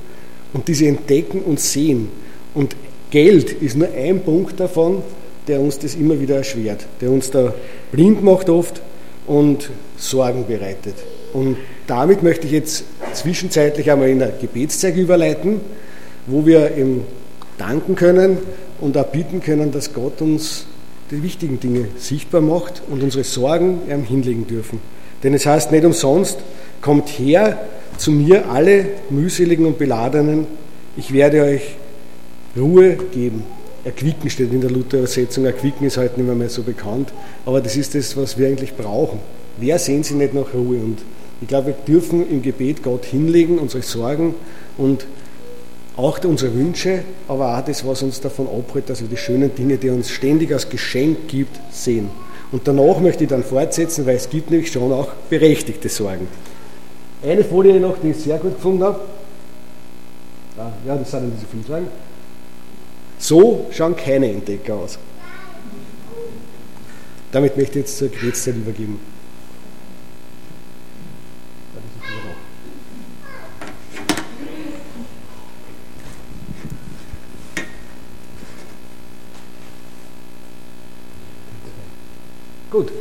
und 0.53 0.69
diese 0.69 0.87
entdecken 0.87 1.43
und 1.43 1.61
sehen. 1.61 2.09
Und 2.55 2.77
Geld 3.11 3.51
ist 3.53 3.77
nur 3.77 3.89
ein 3.97 4.21
Punkt 4.23 4.61
davon, 4.61 5.03
der 5.49 5.61
uns 5.61 5.79
das 5.79 5.95
immer 5.95 6.21
wieder 6.21 6.37
erschwert, 6.37 6.87
der 7.01 7.11
uns 7.11 7.31
da 7.31 7.55
blind 7.93 8.23
macht 8.23 8.49
oft 8.49 8.81
und 9.27 9.71
Sorgen 9.97 10.47
bereitet. 10.47 10.95
Und 11.33 11.57
damit 11.87 12.23
möchte 12.23 12.47
ich 12.47 12.53
jetzt 12.53 12.85
zwischenzeitlich 13.13 13.91
einmal 13.91 14.09
in 14.09 14.19
der 14.19 14.33
Gebetszeit 14.41 14.97
überleiten 14.97 15.61
wo 16.27 16.47
wir 16.47 16.77
ihm 16.77 17.03
danken 17.59 17.95
können 17.95 18.39
und 18.81 18.97
auch 18.97 19.07
bitten 19.07 19.41
können, 19.41 19.73
dass 19.73 19.93
Gott 19.93 20.21
uns 20.23 20.67
die 21.11 21.23
wichtigen 21.23 21.59
Dinge 21.61 21.89
sichtbar 21.99 22.41
macht 22.41 22.83
und 22.89 23.03
unsere 23.03 23.25
Sorgen 23.25 23.81
ihm 23.91 24.05
hinlegen 24.05 24.47
dürfen. 24.47 24.81
Denn 25.23 25.35
es 25.35 25.47
heißt 25.47 25.73
nicht 25.73 25.85
umsonst, 25.85 26.39
kommt 26.81 27.09
her 27.09 27.59
zu 27.99 28.11
mir 28.11 28.49
alle 28.51 28.87
mühseligen 29.11 29.67
und 29.67 29.79
beladenen, 29.79 30.47
ich 30.97 31.13
werde 31.13 31.43
euch 31.43 31.77
Ruhe 32.57 32.97
geben. 32.97 33.45
Erquicken 33.85 34.29
steht 34.29 34.53
in 34.53 34.61
der 34.61 34.71
Luther-Übersetzung. 34.71 35.45
Erquicken 35.45 35.87
ist 35.87 35.97
heute 35.97 36.21
nicht 36.21 36.35
mehr, 36.35 36.49
so 36.49 36.63
bekannt, 36.63 37.13
aber 37.47 37.61
das 37.61 37.77
ist 37.77 37.95
das, 37.95 38.17
was 38.17 38.39
wir 38.39 38.49
eigentlich 38.49 38.75
brauchen. 38.77 39.21
Wer 39.59 39.79
sehen 39.79 40.03
Sie 40.03 40.15
nicht 40.15 40.35
nach 40.35 40.53
Ruhe? 40.55 40.79
Und 40.79 40.99
ich 41.41 41.49
glaube, 41.49 41.69
wir 41.69 41.75
dürfen 41.87 42.29
im 42.29 42.43
Gebet 42.43 42.83
Gott 42.83 43.05
hinlegen, 43.05 43.59
unsere 43.59 43.83
Sorgen 43.83 44.35
und 44.77 45.07
auch 45.97 46.23
unsere 46.25 46.55
Wünsche, 46.55 47.01
aber 47.29 47.59
auch 47.59 47.65
das, 47.65 47.87
was 47.87 48.03
uns 48.03 48.21
davon 48.21 48.47
abhält, 48.47 48.89
dass 48.89 49.01
wir 49.01 49.09
die 49.09 49.17
schönen 49.17 49.55
Dinge, 49.55 49.77
die 49.77 49.89
er 49.89 49.95
uns 49.95 50.11
ständig 50.11 50.53
als 50.53 50.69
Geschenk 50.69 51.29
gibt, 51.29 51.59
sehen. 51.71 52.09
Und 52.53 52.67
danach 52.67 52.99
möchte 52.99 53.25
ich 53.25 53.31
dann 53.31 53.45
fortsetzen, 53.45 54.07
weil 54.07 54.17
es 54.17 54.29
gibt 54.29 54.51
nämlich 54.51 54.73
schon 54.73 54.93
auch 54.93 55.13
berechtigte 55.29 55.89
Sorgen. 55.89 56.27
Eine 57.23 57.45
Folie 57.45 57.79
noch, 57.79 57.99
die 57.99 58.11
ich 58.11 58.17
sehr 58.17 58.39
gut 58.39 58.57
gefunden 58.57 58.83
habe. 58.83 59.01
Ah, 60.59 60.73
ja, 60.87 60.97
das 60.97 61.11
sind 61.11 61.33
diese 61.37 61.47
Filmfragen. 61.47 61.89
So 63.19 63.67
schauen 63.71 63.95
keine 63.95 64.31
Entdecker 64.31 64.75
aus. 64.75 64.99
Damit 67.31 67.57
möchte 67.57 67.79
ich 67.79 67.85
jetzt 67.85 67.99
zur 67.99 68.09
Gebetszeit 68.09 68.57
übergeben. 68.57 68.99
Gut. 82.71 82.93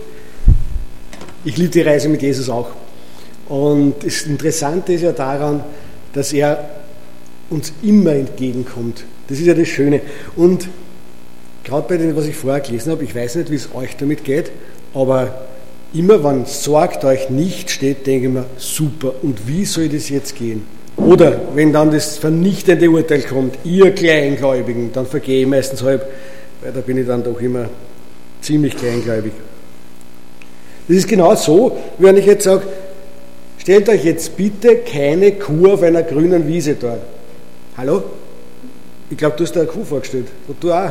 Ich 1.46 1.58
liebe 1.58 1.70
die 1.70 1.82
Reise 1.82 2.10
mit 2.10 2.22
Jesus 2.22 2.50
auch. 2.50 2.70
Und 3.48 3.96
das 4.04 4.24
Interessante 4.24 4.94
ist 4.94 5.02
ja 5.02 5.12
daran, 5.12 5.64
dass 6.14 6.34
er 6.34 6.70
uns 7.50 7.74
immer 7.82 8.12
entgegenkommt. 8.12 9.04
Das 9.28 9.40
ist 9.40 9.46
ja 9.46 9.54
das 9.54 9.68
Schöne. 9.68 10.02
Und 10.36 10.68
gerade 11.64 11.88
bei 11.88 11.98
dem, 11.98 12.16
was 12.16 12.26
ich 12.26 12.36
vorher 12.36 12.62
gelesen 12.62 12.92
habe, 12.92 13.04
ich 13.04 13.16
weiß 13.16 13.36
nicht, 13.36 13.52
wie 13.52 13.56
es 13.56 13.70
euch 13.74 13.96
damit 13.98 14.24
geht, 14.24 14.52
aber 14.94 15.46
immer 15.94 16.24
wenn 16.24 16.46
sorgt 16.46 17.04
euch 17.06 17.30
nicht 17.30 17.72
steht, 17.72 18.06
denke 18.06 18.28
ich 18.28 18.34
mir, 18.34 18.46
super, 18.58 19.14
und 19.22 19.48
wie 19.48 19.66
soll 19.66 19.90
das 19.90 20.10
jetzt 20.10 20.36
gehen? 20.36 20.64
Oder 20.98 21.40
wenn 21.56 21.72
dann 21.72 21.92
das 21.92 22.18
vernichtende 22.18 22.90
Urteil 22.90 23.22
kommt, 23.22 23.58
ihr 23.64 23.92
Kleingläubigen, 23.92 24.92
dann 24.92 25.06
vergehe 25.06 25.42
ich 25.42 25.48
meistens 25.48 25.82
halb, 25.82 26.06
weil 26.62 26.74
da 26.74 26.82
bin 26.82 26.98
ich 26.98 27.08
dann 27.08 27.24
doch 27.24 27.40
immer 27.40 27.70
ziemlich 28.42 28.76
kleingläubig. 28.76 29.32
Das 30.90 30.98
ist 30.98 31.08
genau 31.08 31.36
so, 31.36 31.78
wenn 32.00 32.18
ich 32.18 32.26
jetzt 32.26 32.46
sage, 32.46 32.64
stellt 33.60 33.88
euch 33.90 34.04
jetzt 34.04 34.36
bitte 34.36 34.78
keine 34.78 35.34
Kuh 35.34 35.74
auf 35.74 35.84
einer 35.84 36.02
grünen 36.02 36.48
Wiese 36.48 36.74
dort. 36.74 37.02
Hallo? 37.78 38.02
Ich 39.12 39.18
glaube, 39.18 39.38
du 39.38 39.44
hast 39.44 39.56
da 39.56 39.60
eine 39.60 39.70
Kuh 39.70 39.84
vorgestellt. 39.84 40.26
Und 40.48 40.64
du 40.64 40.74
auch. 40.74 40.90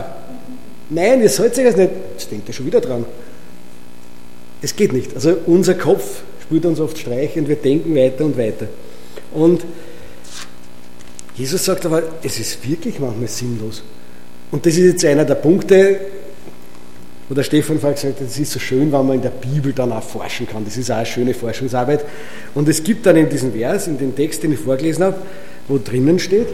Nein, 0.89 1.21
ihr 1.21 1.29
sollt 1.29 1.59
euch 1.59 1.65
das 1.65 1.77
nicht. 1.77 1.91
Jetzt 2.13 2.31
denkt 2.31 2.49
ihr 2.49 2.55
schon 2.55 2.67
wieder 2.67 2.81
dran. 2.81 3.05
Es 4.63 4.77
geht 4.77 4.93
nicht. 4.93 5.17
Also 5.17 5.37
unser 5.47 5.75
Kopf 5.75 6.23
spielt 6.45 6.65
uns 6.65 6.79
oft 6.79 6.97
Streiche 6.97 7.41
und 7.41 7.49
wir 7.49 7.57
denken 7.57 7.97
weiter 7.97 8.25
und 8.25 8.39
weiter. 8.39 8.69
Und 9.35 9.65
Jesus 11.35 11.65
sagt 11.65 11.87
aber, 11.87 12.05
es 12.23 12.39
ist 12.39 12.69
wirklich 12.69 13.01
manchmal 13.01 13.27
sinnlos. 13.27 13.83
Und 14.53 14.65
das 14.65 14.75
ist 14.75 14.93
jetzt 14.93 15.05
einer 15.05 15.25
der 15.25 15.35
Punkte, 15.35 15.99
wo 17.29 17.35
der 17.35 17.43
Stefan 17.43 17.79
vorher 17.79 17.95
gesagt 17.95 18.21
hat, 18.21 18.27
es 18.27 18.39
ist 18.39 18.53
so 18.53 18.59
schön, 18.59 18.91
wenn 18.91 19.07
man 19.07 19.17
in 19.17 19.23
der 19.23 19.31
Bibel 19.31 19.73
dann 19.73 19.93
auch 19.93 20.03
forschen 20.03 20.49
kann. 20.49 20.65
Das 20.65 20.77
ist 20.77 20.91
auch 20.91 20.97
eine 20.97 21.07
schöne 21.07 21.35
Forschungsarbeit. 21.35 22.05
Und 22.55 22.69
es 22.69 22.83
gibt 22.83 23.05
dann 23.05 23.17
in 23.17 23.29
diesem 23.29 23.53
Vers, 23.53 23.87
in 23.87 23.99
dem 23.99 24.17
Text, 24.17 24.43
den 24.43 24.53
ich 24.53 24.59
vorgelesen 24.59 25.05
habe, 25.05 25.17
wo 25.69 25.79
drinnen 25.79 26.19
steht, 26.19 26.49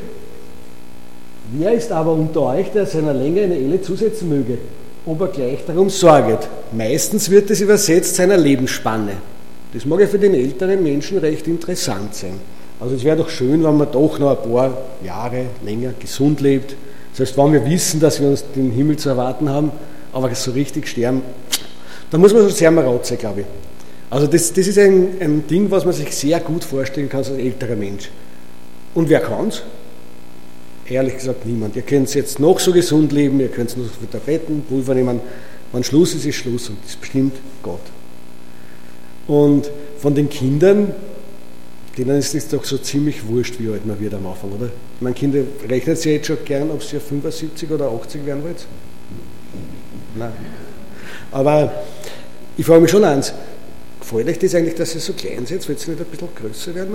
wer 1.52 1.73
ist 1.73 1.93
aber 1.93 2.12
unter 2.12 2.43
euch, 2.43 2.73
der 2.73 2.87
seiner 2.87 3.14
Länge 3.14 3.43
eine 3.43 3.54
Elle 3.54 3.81
zusetzen 3.81 4.28
möge, 4.28 4.59
ob 5.07 5.21
er 5.21 5.28
gleich 5.28 5.61
darum 5.64 5.90
sorget? 5.90 6.49
Meistens 6.73 7.31
wird 7.31 7.50
es 7.50 7.61
übersetzt 7.61 8.16
seiner 8.16 8.37
Lebensspanne. 8.37 9.12
Das 9.73 9.85
mag 9.85 10.00
ja 10.00 10.07
für 10.09 10.19
den 10.19 10.35
älteren 10.35 10.83
Menschen 10.83 11.19
recht 11.19 11.47
interessant 11.47 12.14
sein. 12.14 12.35
Also 12.81 12.97
es 12.97 13.04
wäre 13.04 13.16
doch 13.16 13.28
schön, 13.28 13.62
wenn 13.62 13.76
man 13.76 13.90
doch 13.93 14.19
noch 14.19 14.31
ein 14.31 14.50
paar 14.50 14.76
Jahre 15.04 15.47
länger 15.64 15.93
gesund 15.99 16.40
lebt. 16.40 16.75
Das 17.12 17.28
heißt, 17.28 17.38
wenn 17.38 17.52
wir 17.52 17.64
wissen, 17.64 18.00
dass 18.00 18.21
wir 18.21 18.28
uns 18.28 18.45
den 18.57 18.73
Himmel 18.73 18.97
zu 18.97 19.11
erwarten 19.11 19.49
haben, 19.49 19.71
aber 20.14 20.35
so 20.35 20.52
richtig 20.52 20.88
sterben, 20.88 21.23
da 22.11 22.18
muss 22.18 22.33
man 22.33 22.42
schon 22.42 22.52
sehr 22.52 22.71
marat 22.71 23.06
sein, 23.06 23.18
glaube 23.18 23.40
ich. 23.40 23.47
Also 24.11 24.26
das, 24.26 24.52
das 24.52 24.66
ist 24.66 24.78
ein, 24.78 25.16
ein 25.21 25.47
Ding, 25.47 25.71
was 25.71 25.85
man 25.85 25.92
sich 25.92 26.14
sehr 26.14 26.38
gut 26.40 26.64
vorstellen 26.64 27.09
kann 27.09 27.18
als 27.18 27.30
älterer 27.30 27.76
Mensch. 27.76 28.11
Und 28.94 29.09
wer 29.09 29.21
kann 29.21 29.49
es? 29.49 29.62
Ehrlich 30.87 31.14
gesagt 31.14 31.44
niemand. 31.47 31.75
Ihr 31.76 31.83
könnt 31.83 32.14
jetzt 32.14 32.38
noch 32.38 32.61
so 32.61 32.73
gesund 32.73 33.12
leben, 33.12 33.40
ihr 33.40 33.49
könnt 33.49 33.76
noch 33.76 33.85
so 33.85 33.90
viele 33.99 34.11
Tabletten, 34.11 34.62
Pulver 34.68 34.94
nehmen. 34.94 35.21
Wenn 35.73 35.83
Schluss 35.83 36.14
ist, 36.14 36.25
ist 36.25 36.37
Schluss 36.37 36.68
und 36.68 36.78
das 36.85 36.94
bestimmt 36.94 37.35
Gott. 37.62 37.80
Und 39.26 39.71
von 39.99 40.14
den 40.14 40.28
Kindern 40.28 40.92
denen 41.97 42.18
ist 42.18 42.35
es 42.35 42.49
doch 42.49 42.64
so 42.64 42.78
ziemlich 42.78 43.26
wurscht, 43.26 43.54
wie 43.59 43.68
alt 43.68 43.87
man 43.87 43.99
wird 44.00 44.14
am 44.14 44.26
Anfang, 44.26 44.52
oder? 44.52 44.71
Meine 45.00 45.14
Kinder 45.14 45.40
rechnen 45.68 45.97
sich 45.97 46.12
jetzt 46.12 46.26
schon 46.26 46.38
gern, 46.44 46.71
ob 46.71 46.83
sie 46.83 46.99
75 46.99 47.71
oder 47.71 47.90
80 47.90 48.26
werden 48.26 48.42
wollt? 48.42 48.66
Nein. 50.14 50.33
Aber 51.33 51.73
ich 52.56 52.64
frage 52.64 52.80
mich 52.80 52.90
schon 52.90 53.04
eins, 53.04 53.33
gefällt 54.00 54.28
euch 54.28 54.38
das 54.38 54.54
eigentlich, 54.54 54.75
dass 54.75 54.94
ihr 54.94 55.00
so 55.00 55.12
klein 55.12 55.44
seid? 55.47 55.68
Wollt 55.68 55.87
ihr 55.87 55.94
nicht 55.94 56.00
ein 56.00 56.11
bisschen 56.11 56.28
größer 56.35 56.75
werden? 56.75 56.94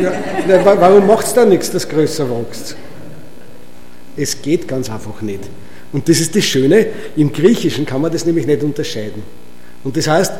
Ja, 0.00 0.64
warum 0.64 1.06
macht 1.06 1.26
es 1.26 1.34
da 1.34 1.44
nichts, 1.44 1.70
dass 1.70 1.88
größer 1.88 2.28
wächst? 2.30 2.76
Es 4.16 4.40
geht 4.40 4.68
ganz 4.68 4.90
einfach 4.90 5.20
nicht. 5.22 5.40
Und 5.92 6.08
das 6.08 6.20
ist 6.20 6.34
das 6.34 6.44
Schöne, 6.44 6.86
im 7.16 7.32
Griechischen 7.32 7.84
kann 7.84 8.00
man 8.00 8.12
das 8.12 8.24
nämlich 8.24 8.46
nicht 8.46 8.62
unterscheiden. 8.62 9.22
Und 9.84 9.96
das 9.96 10.08
heißt, 10.08 10.32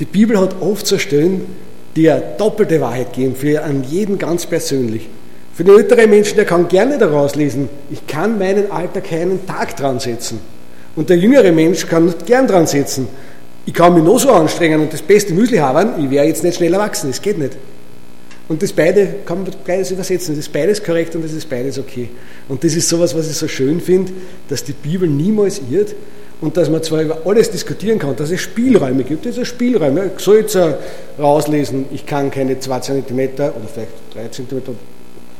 die 0.00 0.04
Bibel 0.04 0.38
hat 0.40 0.60
oft 0.60 0.86
so 0.86 0.98
Stellen, 0.98 1.46
die 1.94 2.10
eine 2.10 2.22
doppelte 2.38 2.80
Wahrheit 2.80 3.12
geben, 3.12 3.36
für 3.36 3.62
an 3.62 3.84
jeden 3.84 4.18
ganz 4.18 4.46
persönlich. 4.46 5.08
Für 5.54 5.64
den 5.64 5.76
älteren 5.76 6.08
Menschen, 6.08 6.36
der 6.36 6.46
kann 6.46 6.68
gerne 6.68 6.96
daraus 6.96 7.34
lesen, 7.34 7.68
ich 7.90 8.06
kann 8.06 8.38
meinen 8.38 8.70
Alter 8.70 9.02
keinen 9.02 9.46
Tag 9.46 9.76
dran 9.76 10.00
setzen. 10.00 10.40
Und 10.96 11.10
der 11.10 11.18
jüngere 11.18 11.52
Mensch 11.52 11.86
kann 11.86 12.14
gern 12.24 12.46
dran 12.46 12.66
setzen. 12.66 13.08
Ich 13.66 13.74
kann 13.74 13.94
mich 13.94 14.02
noch 14.02 14.18
so 14.18 14.30
anstrengen 14.30 14.80
und 14.80 14.92
das 14.92 15.02
beste 15.02 15.32
Müsli 15.34 15.58
haben, 15.58 16.02
ich 16.02 16.10
wäre 16.10 16.26
jetzt 16.26 16.42
nicht 16.42 16.56
schnell 16.56 16.72
erwachsen, 16.72 17.08
das 17.10 17.20
geht 17.20 17.38
nicht. 17.38 17.56
Und 18.48 18.62
das 18.62 18.72
beide 18.72 19.06
kann 19.24 19.42
man 19.42 19.52
beides 19.66 19.90
übersetzen. 19.90 20.34
Das 20.34 20.46
ist 20.46 20.52
beides 20.52 20.82
korrekt 20.82 21.14
und 21.14 21.24
das 21.24 21.32
ist 21.32 21.48
beides 21.48 21.78
okay. 21.78 22.08
Und 22.48 22.64
das 22.64 22.74
ist 22.74 22.88
sowas, 22.88 23.14
was 23.16 23.30
ich 23.30 23.36
so 23.36 23.46
schön 23.46 23.80
finde, 23.80 24.12
dass 24.48 24.64
die 24.64 24.72
Bibel 24.72 25.08
niemals 25.08 25.60
irrt 25.70 25.94
und 26.40 26.56
dass 26.56 26.68
man 26.68 26.82
zwar 26.82 27.02
über 27.02 27.18
alles 27.24 27.50
diskutieren 27.50 27.98
kann, 27.98 28.16
dass 28.16 28.30
es 28.30 28.40
Spielräume 28.40 29.04
gibt. 29.04 29.26
Es 29.26 29.38
ist 29.38 29.48
Spielräume. 29.48 30.10
Ich 30.16 30.24
soll 30.24 30.38
jetzt 30.38 30.58
rauslesen, 31.18 31.86
ich 31.92 32.04
kann 32.04 32.30
keine 32.30 32.58
2 32.58 32.80
cm 32.80 33.20
oder 33.34 33.52
vielleicht 33.72 33.92
3 34.14 34.28
cm 34.28 34.76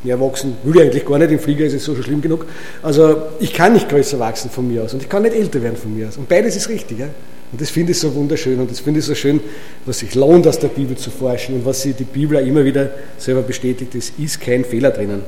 mehr 0.04 0.20
wachsen, 0.20 0.56
will 0.64 0.76
ich 0.76 0.82
eigentlich 0.82 1.04
gar 1.06 1.18
nicht, 1.18 1.30
im 1.30 1.38
Flieger 1.38 1.64
ist 1.64 1.74
es 1.74 1.84
so 1.84 1.94
schon 1.94 2.04
schlimm 2.04 2.20
genug. 2.20 2.46
Also 2.82 3.22
ich 3.38 3.52
kann 3.52 3.72
nicht 3.72 3.88
größer 3.88 4.18
wachsen 4.18 4.50
von 4.50 4.66
mir 4.66 4.82
aus 4.82 4.94
und 4.94 5.02
ich 5.02 5.08
kann 5.08 5.22
nicht 5.22 5.34
älter 5.34 5.62
werden 5.62 5.76
von 5.76 5.96
mir 5.96 6.08
aus. 6.08 6.16
Und 6.16 6.28
beides 6.28 6.56
ist 6.56 6.68
richtig. 6.68 6.98
Ja? 6.98 7.08
Und 7.52 7.60
das 7.60 7.70
finde 7.70 7.92
ich 7.92 7.98
so 7.98 8.14
wunderschön 8.14 8.58
und 8.58 8.70
das 8.70 8.80
finde 8.80 9.00
ich 9.00 9.06
so 9.06 9.14
schön, 9.14 9.40
was 9.84 9.98
sich 9.98 10.14
lohnt, 10.14 10.46
aus 10.46 10.58
der 10.58 10.68
Bibel 10.68 10.96
zu 10.96 11.10
forschen 11.10 11.56
und 11.56 11.66
was 11.66 11.82
sich 11.82 11.94
die 11.94 12.04
Bibel 12.04 12.38
auch 12.38 12.46
immer 12.46 12.64
wieder 12.64 12.90
selber 13.18 13.42
bestätigt, 13.42 13.94
es 13.94 14.12
ist 14.18 14.40
kein 14.40 14.64
Fehler 14.64 14.90
drinnen. 14.90 15.22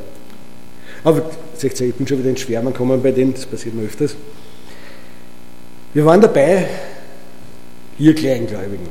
Aber 1.04 1.30
ich 1.62 1.94
bin 1.94 2.06
schon 2.06 2.18
wieder 2.18 2.30
in 2.30 2.36
Schwärmen 2.36 2.72
gekommen 2.72 3.02
bei 3.02 3.12
denen, 3.12 3.34
das 3.34 3.44
passiert 3.44 3.74
mir 3.74 3.82
öfters. 3.82 4.16
Wir 5.92 6.04
waren 6.06 6.20
dabei, 6.20 6.66
ihr 7.98 8.14
Kleingläubigen. 8.14 8.88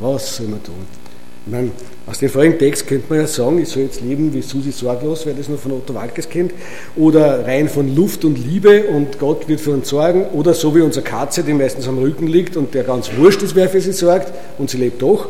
Was 0.00 0.36
soll 0.36 0.48
man 0.48 0.62
tun? 0.62 0.99
Meine, 1.46 1.70
aus 2.06 2.18
dem 2.18 2.28
vorigen 2.28 2.58
Text 2.58 2.86
könnte 2.86 3.06
man 3.08 3.20
ja 3.20 3.26
sagen, 3.26 3.58
ich 3.58 3.68
soll 3.68 3.84
jetzt 3.84 4.02
leben 4.02 4.32
wie 4.34 4.42
Susi 4.42 4.72
Sorglos, 4.72 5.24
wer 5.24 5.32
das 5.32 5.48
nur 5.48 5.58
von 5.58 5.72
Otto 5.72 5.94
Walkes 5.94 6.28
kennt, 6.28 6.52
oder 6.96 7.46
rein 7.46 7.68
von 7.68 7.94
Luft 7.94 8.24
und 8.24 8.36
Liebe 8.36 8.84
und 8.84 9.18
Gott 9.18 9.48
wird 9.48 9.60
für 9.60 9.70
uns 9.70 9.88
sorgen, 9.88 10.26
oder 10.32 10.52
so 10.52 10.74
wie 10.74 10.82
unsere 10.82 11.04
Katze, 11.04 11.42
die 11.42 11.54
meistens 11.54 11.88
am 11.88 11.98
Rücken 11.98 12.26
liegt 12.26 12.56
und 12.56 12.74
der 12.74 12.84
ganz 12.84 13.10
wurscht 13.16 13.42
ist, 13.42 13.54
wer 13.54 13.68
für 13.68 13.80
sie 13.80 13.92
sorgt, 13.92 14.32
und 14.58 14.68
sie 14.68 14.76
lebt 14.76 15.00
doch. 15.00 15.28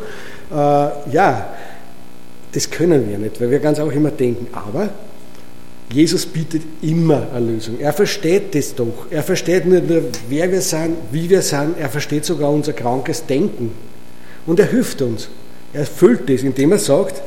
Äh, 0.51 0.55
ja, 0.55 1.55
das 2.53 2.71
können 2.71 3.09
wir 3.09 3.19
nicht, 3.19 3.41
weil 3.41 3.51
wir 3.51 3.61
ganz 3.61 3.79
auch 3.79 3.93
immer 3.93 4.11
denken, 4.11 4.49
aber 4.53 4.91
Jesus 5.93 6.27
bietet 6.27 6.63
immer 6.83 7.29
eine 7.35 7.53
Lösung. 7.53 7.79
Er 7.81 7.93
versteht 7.93 8.55
das 8.55 8.75
doch. 8.75 9.07
Er 9.11 9.23
versteht 9.23 9.67
nicht 9.67 9.89
nur, 9.89 10.03
wer 10.29 10.51
wir 10.51 10.61
sind, 10.61 10.97
wie 11.11 11.29
wir 11.29 11.43
sind, 11.43 11.79
er 11.79 11.89
versteht 11.89 12.25
sogar 12.25 12.51
unser 12.51 12.73
krankes 12.73 13.27
Denken. 13.27 13.73
Und 14.47 14.61
er 14.61 14.67
hilft 14.67 15.03
uns. 15.03 15.29
Er 15.73 15.81
erfüllt 15.81 16.29
das, 16.29 16.43
indem 16.43 16.73
er 16.73 16.79
sagt, 16.79 17.23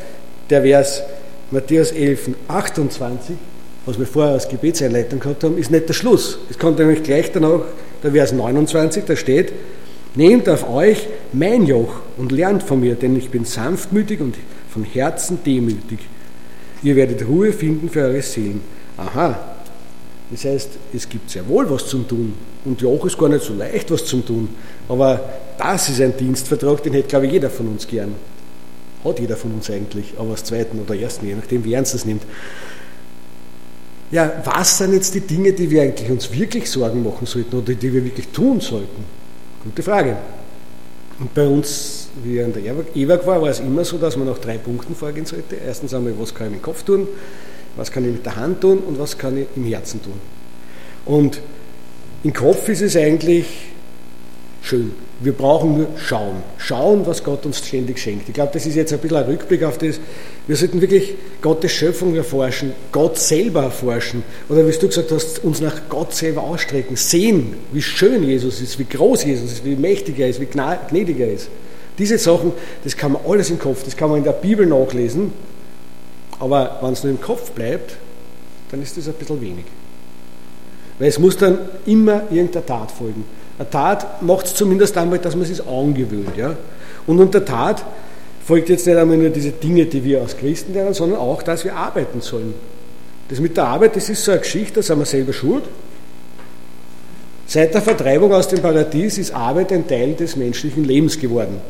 der 0.50 0.64
Vers 0.64 1.02
Matthäus 1.52 1.92
11, 1.92 2.32
28, 2.48 3.36
was 3.86 4.00
wir 4.00 4.06
vorher 4.06 4.34
als 4.34 4.48
Gebetseinleitung 4.48 5.20
gehabt 5.20 5.44
haben, 5.44 5.58
ist 5.58 5.72
nicht 5.72 5.88
der 5.88 5.94
Schluss. 5.94 6.40
Es 6.50 6.58
kommt 6.58 6.80
nämlich 6.80 7.04
gleich 7.04 7.32
danach 7.32 7.62
der 8.02 8.12
Vers 8.12 8.32
29, 8.34 9.06
da 9.06 9.16
steht, 9.16 9.54
nehmt 10.16 10.50
auf 10.50 10.70
euch 10.70 11.08
mein 11.32 11.66
Joch 11.66 11.96
und 12.18 12.32
lernt 12.32 12.64
von 12.64 12.80
mir, 12.80 12.96
denn 12.96 13.16
ich 13.16 13.30
bin 13.30 13.46
sanftmütig 13.46 14.20
und 14.20 14.36
von 14.70 14.84
Herzen 14.84 15.40
demütig. 15.46 16.00
Ihr 16.82 16.96
werdet 16.96 17.26
Ruhe 17.28 17.54
finden 17.54 17.90
für 17.90 18.02
eure 18.02 18.22
Seelen. 18.22 18.62
Aha, 18.98 19.40
das 20.32 20.46
heißt, 20.46 20.70
es 20.94 21.08
gibt 21.08 21.30
sehr 21.30 21.48
wohl 21.48 21.70
was 21.70 21.88
zum 21.88 22.08
Tun. 22.08 22.34
Und 22.66 22.82
Joch 22.82 23.06
ist 23.06 23.18
gar 23.18 23.30
nicht 23.30 23.44
so 23.44 23.54
leicht, 23.54 23.90
was 23.92 24.06
zum 24.06 24.26
Tun. 24.26 24.50
Aber 24.90 25.22
das 25.58 25.90
ist 25.90 26.02
ein 26.02 26.16
Dienstvertrag, 26.16 26.84
den 26.84 26.94
hätte, 26.94 27.10
glaube 27.10 27.28
ich, 27.28 27.34
jeder 27.34 27.50
von 27.50 27.68
uns 27.68 27.88
gern. 27.88 28.16
Hat 29.04 29.20
jeder 29.20 29.36
von 29.36 29.54
uns 29.54 29.70
eigentlich, 29.70 30.14
aber 30.18 30.32
als 30.32 30.44
zweiten 30.44 30.80
oder 30.80 30.96
ersten, 30.96 31.28
je 31.28 31.36
nachdem, 31.36 31.64
wie 31.64 31.74
ernst 31.74 31.94
es 31.94 32.06
nimmt. 32.06 32.24
Ja, 34.12 34.32
was 34.44 34.78
sind 34.78 34.94
jetzt 34.94 35.14
die 35.16 35.22
Dinge, 35.22 35.54
die 35.54 35.70
wir 35.70 35.82
eigentlich 35.82 36.10
uns 36.10 36.32
wirklich 36.32 36.70
Sorgen 36.70 37.04
machen 37.04 37.26
sollten 37.26 37.58
oder 37.58 37.74
die 37.74 37.92
wir 37.92 38.06
wirklich 38.06 38.28
tun 38.30 38.62
sollten? 38.62 39.04
Gute 39.64 39.82
Frage. 39.82 40.18
Und 41.20 41.34
bei 41.34 41.48
uns, 41.48 42.10
wie 42.24 42.42
an 42.42 42.54
der 42.54 42.64
EWAG 42.96 43.26
war, 43.26 43.42
war 43.42 43.50
es 43.50 43.60
immer 43.60 43.84
so, 43.84 43.98
dass 43.98 44.18
man 44.18 44.28
nach 44.28 44.38
drei 44.38 44.58
Punkten 44.58 44.96
vorgehen 44.96 45.26
sollte. 45.26 45.56
Erstens 45.56 45.94
einmal, 45.94 46.14
was 46.20 46.34
kann 46.34 46.48
ich 46.48 46.54
mit 46.54 46.62
dem 46.62 46.64
Kopf 46.64 46.84
tun, 46.84 47.08
was 47.76 47.92
kann 47.92 48.06
ich 48.06 48.12
mit 48.12 48.26
der 48.26 48.36
Hand 48.36 48.62
tun 48.62 48.80
und 48.80 49.00
was 49.00 49.18
kann 49.18 49.38
ich 49.38 49.48
im 49.56 49.66
Herzen 49.66 50.02
tun. 50.02 50.20
Und 51.06 51.42
im 52.24 52.34
Kopf 52.34 52.70
ist 52.70 52.82
es 52.82 52.96
eigentlich 52.96 53.46
schön. 54.74 54.92
Wir 55.20 55.34
brauchen 55.34 55.78
nur 55.78 55.88
schauen. 55.98 56.42
Schauen, 56.58 57.06
was 57.06 57.24
Gott 57.24 57.46
uns 57.46 57.60
ständig 57.60 58.00
schenkt. 58.00 58.28
Ich 58.28 58.34
glaube, 58.34 58.52
das 58.54 58.66
ist 58.66 58.76
jetzt 58.76 58.92
ein 58.92 59.00
bisschen 59.00 59.18
ein 59.18 59.26
Rückblick 59.26 59.64
auf 59.64 59.78
das. 59.78 60.00
Wir 60.48 60.56
sollten 60.56 60.82
wirklich 60.82 61.14
Gottes 61.42 61.72
Schöpfung 61.72 62.16
erforschen, 62.16 62.74
Gott 62.92 63.20
selber 63.20 63.64
erforschen. 63.64 64.24
Oder 64.50 64.68
wie 64.68 64.72
du 64.72 64.88
gesagt 64.88 65.12
hast, 65.12 65.44
uns 65.44 65.62
nach 65.62 65.82
Gott 65.90 66.14
selber 66.14 66.42
ausstrecken. 66.42 66.96
Sehen, 66.96 67.54
wie 67.72 67.84
schön 67.84 68.24
Jesus 68.24 68.62
ist, 68.62 68.80
wie 68.80 68.86
groß 68.86 69.26
Jesus 69.26 69.52
ist, 69.52 69.66
wie 69.66 69.76
mächtig 69.76 70.20
er 70.20 70.30
ist, 70.30 70.42
wie 70.42 70.48
gnädig 70.48 71.20
er 71.20 71.32
ist. 71.32 71.50
Diese 72.00 72.18
Sachen, 72.18 72.52
das 72.84 72.98
kann 72.98 73.12
man 73.12 73.22
alles 73.28 73.52
im 73.52 73.60
Kopf, 73.60 73.84
das 73.84 73.96
kann 73.96 74.10
man 74.10 74.18
in 74.18 74.24
der 74.24 74.32
Bibel 74.32 74.66
nachlesen. 74.66 75.32
Aber 76.40 76.80
wenn 76.82 76.94
es 76.94 77.04
nur 77.04 77.12
im 77.12 77.22
Kopf 77.22 77.52
bleibt, 77.52 77.96
dann 78.72 78.82
ist 78.82 78.98
das 78.98 79.08
ein 79.08 79.14
bisschen 79.14 79.40
wenig. 79.40 79.66
Weil 80.98 81.10
es 81.10 81.20
muss 81.20 81.38
dann 81.38 81.60
immer 81.86 82.24
irgendeine 82.32 82.66
Tat 82.66 82.92
folgen. 82.92 83.24
Tat 83.70 84.22
macht 84.22 84.46
es 84.48 84.56
zumindest 84.56 84.98
einmal, 84.98 85.20
dass 85.20 85.36
man 85.36 85.50
es 85.50 85.66
angewöhnt. 85.66 86.36
Ja? 86.38 86.56
Und 87.08 87.20
unter 87.20 87.44
Tat 87.44 87.84
folgt 88.46 88.70
jetzt 88.70 88.86
nicht 88.88 88.98
einmal 88.98 89.18
nur 89.18 89.30
diese 89.30 89.52
Dinge, 89.52 89.86
die 89.86 90.04
wir 90.04 90.22
als 90.22 90.38
Christen 90.38 90.74
lernen, 90.74 90.94
sondern 90.94 91.20
auch, 91.20 91.44
dass 91.44 91.64
wir 91.64 91.76
arbeiten 91.76 92.22
sollen. 92.22 92.54
Das 93.30 93.40
mit 93.40 93.56
der 93.58 93.66
Arbeit, 93.66 93.96
das 93.96 94.10
ist 94.10 94.24
so 94.24 94.32
eine 94.32 94.42
Geschichte, 94.42 94.76
da 94.76 94.82
sind 94.82 95.00
wir 95.00 95.06
selber 95.06 95.34
schuld. 95.34 95.64
Seit 97.46 97.74
der 97.74 97.82
Vertreibung 97.82 98.34
aus 98.34 98.48
dem 98.48 98.62
Paradies 98.62 99.18
ist 99.18 99.34
Arbeit 99.34 99.72
ein 99.72 99.88
Teil 99.88 100.14
des 100.14 100.36
menschlichen 100.36 100.84
Lebens 100.84 101.20
geworden. 101.20 101.62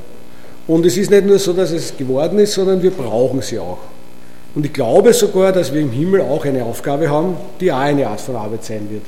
Und 0.67 0.85
es 0.85 0.97
ist 0.97 1.11
nicht 1.11 1.25
nur 1.25 1.39
so, 1.39 1.53
dass 1.53 1.71
es 1.71 1.95
geworden 1.97 2.39
ist, 2.39 2.53
sondern 2.53 2.81
wir 2.81 2.91
brauchen 2.91 3.41
sie 3.41 3.59
auch. 3.59 3.79
Und 4.55 4.65
ich 4.65 4.73
glaube 4.73 5.13
sogar, 5.13 5.51
dass 5.51 5.73
wir 5.73 5.81
im 5.81 5.91
Himmel 5.91 6.21
auch 6.21 6.45
eine 6.45 6.63
Aufgabe 6.63 7.09
haben, 7.09 7.35
die 7.59 7.71
auch 7.71 7.77
eine 7.77 8.07
Art 8.07 8.21
von 8.21 8.35
Arbeit 8.35 8.63
sein 8.63 8.87
wird. 8.89 9.03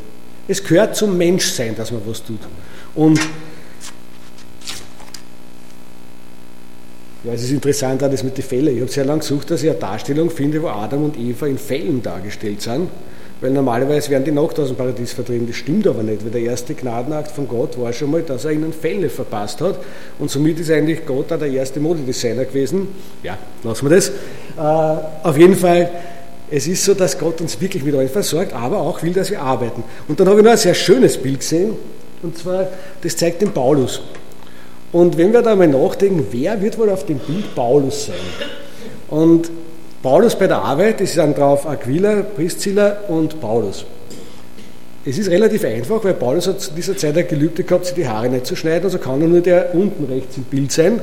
Es 0.47 0.63
gehört 0.63 0.95
zum 0.95 1.17
Menschsein, 1.17 1.75
dass 1.75 1.91
man 1.91 2.01
was 2.05 2.23
tut. 2.23 2.39
Und 2.93 3.19
ja, 7.23 7.33
es 7.33 7.43
ist 7.43 7.51
interessant, 7.51 8.03
auch 8.03 8.11
das 8.11 8.23
mit 8.23 8.37
den 8.37 8.43
Fällen. 8.43 8.75
Ich 8.75 8.81
habe 8.81 8.91
sehr 8.91 9.05
lange 9.05 9.19
gesucht, 9.19 9.49
dass 9.49 9.63
ich 9.63 9.69
eine 9.69 9.79
Darstellung 9.79 10.29
finde, 10.29 10.61
wo 10.61 10.67
Adam 10.67 11.05
und 11.05 11.17
Eva 11.17 11.47
in 11.47 11.57
Fällen 11.57 12.03
dargestellt 12.03 12.61
sind. 12.61 12.89
Weil 13.41 13.51
normalerweise 13.51 14.09
werden 14.11 14.23
die 14.23 14.31
nackt 14.31 14.59
aus 14.59 14.69
dem 14.69 14.77
Paradies 14.77 15.11
vertrieben. 15.11 15.45
Das 15.47 15.57
stimmt 15.57 15.85
aber 15.87 16.03
nicht, 16.03 16.23
weil 16.23 16.31
der 16.31 16.41
erste 16.41 16.73
Gnadenakt 16.73 17.31
von 17.31 17.47
Gott 17.47 17.77
war 17.79 17.91
schon 17.91 18.11
mal, 18.11 18.21
dass 18.21 18.45
er 18.45 18.51
ihnen 18.51 18.71
Fälle 18.71 19.09
verpasst 19.09 19.59
hat. 19.59 19.77
Und 20.19 20.31
somit 20.31 20.59
ist 20.59 20.71
eigentlich 20.71 21.05
Gott 21.05 21.33
auch 21.33 21.39
der 21.39 21.49
erste 21.49 21.79
Modedesigner 21.79 22.45
gewesen. 22.45 22.87
Ja, 23.23 23.37
lassen 23.63 23.89
wir 23.89 23.95
das. 23.95 24.09
Äh, 24.09 25.27
auf 25.27 25.37
jeden 25.37 25.55
Fall 25.55 25.89
es 26.51 26.67
ist 26.67 26.83
so, 26.85 26.93
dass 26.93 27.17
Gott 27.17 27.41
uns 27.41 27.59
wirklich 27.59 27.83
mit 27.83 27.95
allem 27.95 28.09
versorgt, 28.09 28.53
aber 28.53 28.79
auch 28.79 29.01
will, 29.01 29.13
dass 29.13 29.31
wir 29.31 29.41
arbeiten. 29.41 29.83
Und 30.07 30.19
dann 30.19 30.27
habe 30.27 30.39
ich 30.39 30.45
noch 30.45 30.51
ein 30.51 30.57
sehr 30.57 30.75
schönes 30.75 31.17
Bild 31.17 31.39
gesehen, 31.39 31.73
und 32.21 32.37
zwar, 32.37 32.67
das 33.01 33.15
zeigt 33.17 33.41
den 33.41 33.51
Paulus. 33.51 34.01
Und 34.91 35.17
wenn 35.17 35.33
wir 35.33 35.41
da 35.41 35.55
mal 35.55 35.67
nachdenken, 35.67 36.25
wer 36.31 36.61
wird 36.61 36.77
wohl 36.77 36.89
auf 36.89 37.05
dem 37.05 37.19
Bild 37.19 37.53
Paulus 37.53 38.05
sein? 38.05 38.15
Und 39.09 39.51
Paulus 40.01 40.35
bei 40.35 40.47
der 40.47 40.59
Arbeit, 40.59 41.01
das 41.01 41.13
sind 41.13 41.37
drauf 41.37 41.67
Aquila, 41.67 42.21
Priscilla 42.21 42.97
und 43.07 43.39
Paulus. 43.41 43.85
Es 45.03 45.17
ist 45.17 45.29
relativ 45.29 45.63
einfach, 45.65 46.03
weil 46.03 46.13
Paulus 46.13 46.47
hat 46.47 46.61
zu 46.61 46.71
dieser 46.71 46.97
Zeit 46.97 47.17
ein 47.17 47.27
Gelübde 47.27 47.63
gehabt, 47.63 47.85
sich 47.85 47.95
die 47.95 48.07
Haare 48.07 48.29
nicht 48.29 48.45
zu 48.45 48.55
schneiden, 48.55 48.85
also 48.85 48.97
kann 48.97 49.21
er 49.21 49.27
nur 49.27 49.41
der 49.41 49.75
unten 49.75 50.05
rechts 50.05 50.37
im 50.37 50.43
Bild 50.43 50.71
sein. 50.71 51.01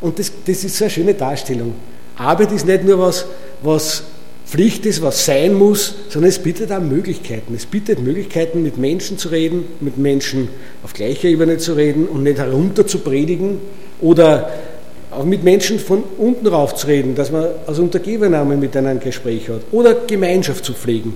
Und 0.00 0.18
das, 0.18 0.32
das 0.46 0.64
ist 0.64 0.76
so 0.76 0.84
eine 0.84 0.90
schöne 0.90 1.14
Darstellung. 1.14 1.74
Arbeit 2.16 2.50
ist 2.52 2.66
nicht 2.66 2.84
nur 2.84 2.98
was, 2.98 3.26
was 3.62 4.02
Pflicht 4.48 4.86
ist, 4.86 5.02
was 5.02 5.26
sein 5.26 5.52
muss, 5.52 5.94
sondern 6.08 6.30
es 6.30 6.38
bietet 6.38 6.72
auch 6.72 6.80
Möglichkeiten. 6.80 7.54
Es 7.54 7.66
bietet 7.66 8.00
Möglichkeiten, 8.00 8.62
mit 8.62 8.78
Menschen 8.78 9.18
zu 9.18 9.28
reden, 9.28 9.64
mit 9.80 9.98
Menschen 9.98 10.48
auf 10.82 10.94
gleicher 10.94 11.28
Ebene 11.28 11.58
zu 11.58 11.74
reden 11.74 12.06
und 12.08 12.22
nicht 12.22 12.38
herunter 12.38 12.86
zu 12.86 13.00
predigen 13.00 13.58
oder 14.00 14.50
auch 15.10 15.24
mit 15.24 15.44
Menschen 15.44 15.78
von 15.78 16.02
unten 16.16 16.46
rauf 16.46 16.74
zu 16.76 16.86
reden, 16.86 17.14
dass 17.14 17.30
man 17.30 17.46
als 17.66 17.78
Untergebener 17.78 18.42
mit 18.46 18.74
einem 18.74 18.86
ein 18.88 19.00
Gespräch 19.00 19.50
hat 19.50 19.60
oder 19.70 19.94
Gemeinschaft 20.06 20.64
zu 20.64 20.72
pflegen. 20.72 21.14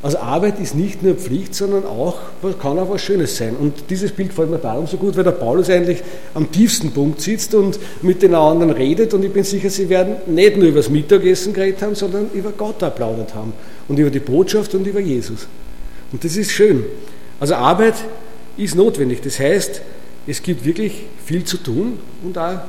Also 0.00 0.18
Arbeit 0.18 0.60
ist 0.60 0.76
nicht 0.76 1.02
nur 1.02 1.14
Pflicht, 1.16 1.56
sondern 1.56 1.84
auch, 1.84 2.18
kann 2.60 2.78
auch 2.78 2.88
was 2.88 3.02
Schönes 3.02 3.36
sein. 3.36 3.56
Und 3.56 3.90
dieses 3.90 4.12
Bild 4.12 4.28
gefällt 4.28 4.48
mir 4.48 4.58
darum 4.58 4.86
so 4.86 4.96
gut, 4.96 5.16
weil 5.16 5.24
der 5.24 5.32
Paulus 5.32 5.68
eigentlich 5.70 6.02
am 6.34 6.52
tiefsten 6.52 6.92
Punkt 6.92 7.20
sitzt 7.20 7.52
und 7.54 7.80
mit 8.02 8.22
den 8.22 8.34
anderen 8.34 8.70
redet. 8.70 9.12
Und 9.12 9.24
ich 9.24 9.32
bin 9.32 9.42
sicher, 9.42 9.70
sie 9.70 9.88
werden 9.88 10.16
nicht 10.26 10.56
nur 10.56 10.68
über 10.68 10.78
das 10.78 10.88
Mittagessen 10.88 11.52
geredet 11.52 11.82
haben, 11.82 11.96
sondern 11.96 12.30
über 12.32 12.52
Gott 12.52 12.80
erplaudert 12.80 13.34
haben. 13.34 13.52
Und 13.88 13.98
über 13.98 14.10
die 14.10 14.20
Botschaft 14.20 14.72
und 14.74 14.86
über 14.86 15.00
Jesus. 15.00 15.48
Und 16.12 16.22
das 16.22 16.36
ist 16.36 16.52
schön. 16.52 16.84
Also 17.40 17.56
Arbeit 17.56 17.94
ist 18.56 18.76
notwendig. 18.76 19.20
Das 19.22 19.40
heißt, 19.40 19.82
es 20.28 20.42
gibt 20.42 20.64
wirklich 20.64 21.06
viel 21.24 21.42
zu 21.42 21.56
tun 21.56 21.98
und 22.22 22.38
auch 22.38 22.60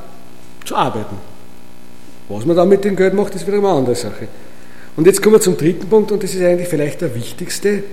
zu 0.65 0.75
arbeiten. 0.75 1.17
Was 2.27 2.45
man 2.45 2.55
dann 2.55 2.69
mit 2.69 2.83
dem 2.83 2.95
Geld 2.95 3.13
macht, 3.13 3.35
ist 3.35 3.45
wieder 3.45 3.57
eine 3.57 3.67
andere 3.67 3.95
Sache. 3.95 4.27
Und 4.95 5.06
jetzt 5.06 5.21
kommen 5.21 5.36
wir 5.36 5.41
zum 5.41 5.58
dritten 5.58 5.88
Punkt 5.88 6.12
und 6.12 6.21
das 6.23 6.34
ist 6.34 6.41
eigentlich 6.41 6.67
vielleicht 6.67 7.02
der 7.02 7.15
wichtigste 7.15 7.84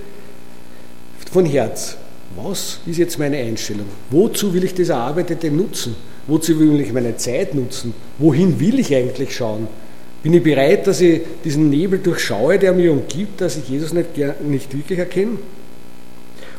von 1.31 1.45
Herz. 1.45 1.97
Was 2.35 2.79
ist 2.85 2.97
jetzt 2.97 3.17
meine 3.19 3.37
Einstellung? 3.37 3.87
Wozu 4.09 4.53
will 4.53 4.63
ich 4.63 4.73
das 4.73 4.89
Erarbeitete 4.89 5.49
nutzen? 5.49 5.95
Wozu 6.27 6.59
will 6.59 6.79
ich 6.81 6.91
meine 6.91 7.15
Zeit 7.15 7.55
nutzen? 7.55 7.93
Wohin 8.17 8.59
will 8.59 8.79
ich 8.79 8.93
eigentlich 8.93 9.35
schauen? 9.35 9.67
Bin 10.23 10.33
ich 10.33 10.43
bereit, 10.43 10.87
dass 10.87 10.99
ich 10.99 11.21
diesen 11.43 11.69
Nebel 11.69 11.99
durchschaue, 11.99 12.59
der 12.59 12.73
mir 12.73 12.91
umgibt, 12.91 13.39
dass 13.39 13.55
ich 13.55 13.69
Jesus 13.69 13.93
nicht, 13.93 14.09
nicht 14.43 14.75
wirklich 14.75 14.99
erkenne? 14.99 15.37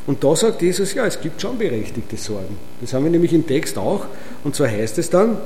Und 0.06 0.24
da 0.24 0.34
sagt 0.34 0.62
Jesus, 0.62 0.94
ja, 0.94 1.06
es 1.06 1.20
gibt 1.20 1.42
schon 1.42 1.58
berechtigte 1.58 2.16
Sorgen. 2.16 2.56
Das 2.80 2.94
haben 2.94 3.04
wir 3.04 3.10
nämlich 3.10 3.34
im 3.34 3.46
Text 3.46 3.76
auch. 3.76 4.06
Und 4.42 4.54
zwar 4.54 4.68
heißt 4.68 4.96
es 4.96 5.10
dann, 5.10 5.36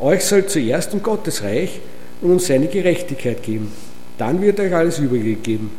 euch 0.00 0.24
soll 0.24 0.46
zuerst 0.46 0.94
um 0.94 1.02
Gottes 1.02 1.42
Reich 1.42 1.80
und 2.22 2.30
um 2.30 2.38
seine 2.38 2.68
Gerechtigkeit 2.68 3.42
geben. 3.42 3.70
Dann 4.16 4.40
wird 4.40 4.58
euch 4.60 4.74
alles 4.74 4.98
Übrige 4.98 5.34
geben. 5.34 5.70